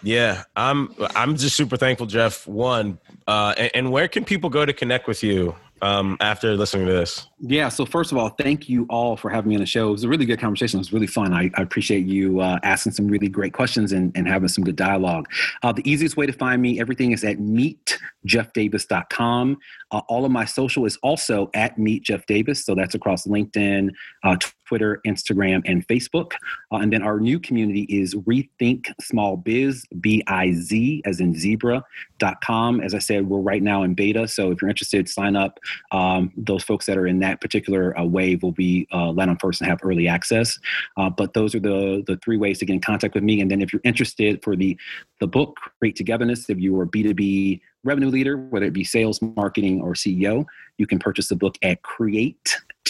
[0.02, 0.94] Yeah, I'm.
[1.14, 2.46] I'm just super thankful, Jeff.
[2.46, 2.98] One,
[3.28, 5.54] uh, and, and where can people go to connect with you?
[5.82, 7.26] um, after listening to this?
[7.40, 7.68] Yeah.
[7.68, 9.88] So first of all, thank you all for having me on the show.
[9.88, 10.78] It was a really good conversation.
[10.78, 11.32] It was really fun.
[11.32, 14.76] I, I appreciate you uh, asking some really great questions and, and having some good
[14.76, 15.28] dialogue.
[15.62, 19.58] Uh, the easiest way to find me, everything is at meetjeffdavis.com.
[19.92, 22.64] Uh, all of my social is also at Meet Jeff Davis.
[22.64, 23.90] So that's across LinkedIn,
[24.24, 24.36] uh,
[24.66, 26.32] Twitter, Instagram, and Facebook.
[26.72, 31.34] Uh, and then our new community is Rethink Small Biz, B I Z, as in
[31.34, 32.80] zebra.com.
[32.80, 34.28] As I said, we're right now in beta.
[34.28, 35.58] So if you're interested, sign up.
[35.90, 39.38] Um, those folks that are in that particular uh, wave will be uh, let on
[39.38, 40.58] first and have early access.
[40.96, 43.40] Uh, but those are the, the three ways to get in contact with me.
[43.40, 44.78] And then if you're interested for the,
[45.18, 49.80] the book, Create Togetherness, if you are B2B revenue leader, whether it be sales, marketing,
[49.80, 50.44] or CEO,
[50.78, 51.82] you can purchase the book at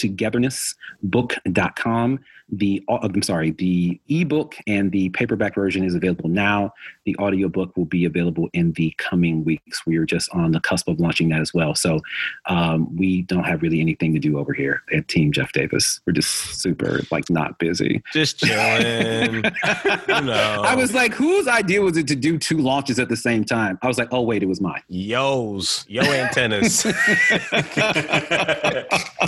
[0.01, 2.19] createtogethernessbook.com.
[2.53, 6.73] The uh, I'm sorry, the ebook and the paperback version is available now.
[7.05, 9.85] The audiobook will be available in the coming weeks.
[9.85, 11.75] We are just on the cusp of launching that as well.
[11.75, 12.01] So
[12.47, 16.01] um, we don't have really anything to do over here at Team Jeff Davis.
[16.05, 18.03] We're just super like not busy.
[18.11, 19.45] Just chilling.
[19.63, 23.79] I was like, whose idea was it to do two launches at the same time?
[23.81, 24.83] I was like, oh wait, it was mine.
[24.89, 26.85] Yo's, yo antennas.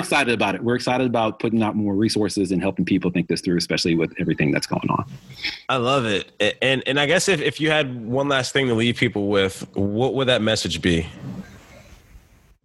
[0.00, 0.62] excited about it.
[0.62, 4.12] We're excited about putting out more resources and helping people think this through, especially with
[4.18, 5.04] everything that's going on.
[5.68, 6.32] I love it.
[6.60, 9.66] And and I guess if, if you had one last thing to leave people with,
[9.74, 11.06] what would that message be?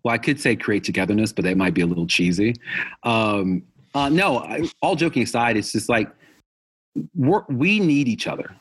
[0.03, 2.55] Well, I could say create togetherness, but that might be a little cheesy.
[3.03, 3.63] Um,
[3.93, 6.09] uh, no, I, all joking aside, it's just like
[7.13, 8.55] we need each other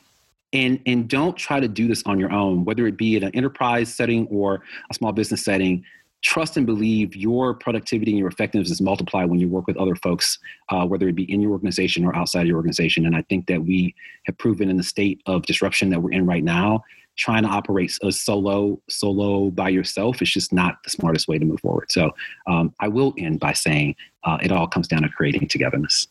[0.53, 3.31] and and don't try to do this on your own whether it be in an
[3.35, 5.83] enterprise setting or a small business setting
[6.25, 9.95] trust and believe your productivity and your effectiveness is multiplied when you work with other
[9.95, 13.05] folks, uh, whether it be in your organization or outside your organization.
[13.05, 13.93] And I think that we
[14.25, 16.83] have proven in the state of disruption that we're in right now,
[17.15, 21.45] trying to operate a solo solo by yourself is just not the smartest way to
[21.45, 21.91] move forward.
[21.91, 22.11] So
[22.47, 26.07] um, I will end by saying uh, it all comes down to creating togetherness.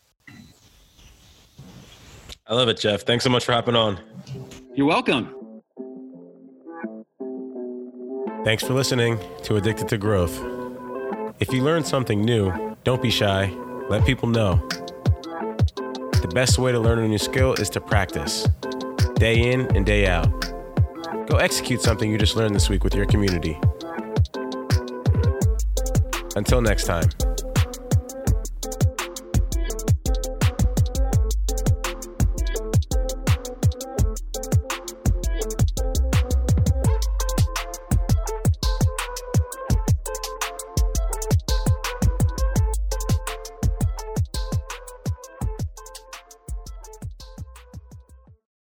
[2.47, 3.01] I love it, Jeff.
[3.01, 3.99] Thanks so much for hopping on.
[4.75, 5.44] You're welcome.
[8.45, 10.39] Thanks for listening to Addicted to Growth.
[11.39, 13.51] If you learned something new, don't be shy.
[13.89, 14.57] Let people know.
[16.21, 18.47] The best way to learn a new skill is to practice,
[19.15, 20.29] day in and day out.
[21.27, 23.59] Go execute something you just learned this week with your community.
[26.35, 27.09] Until next time.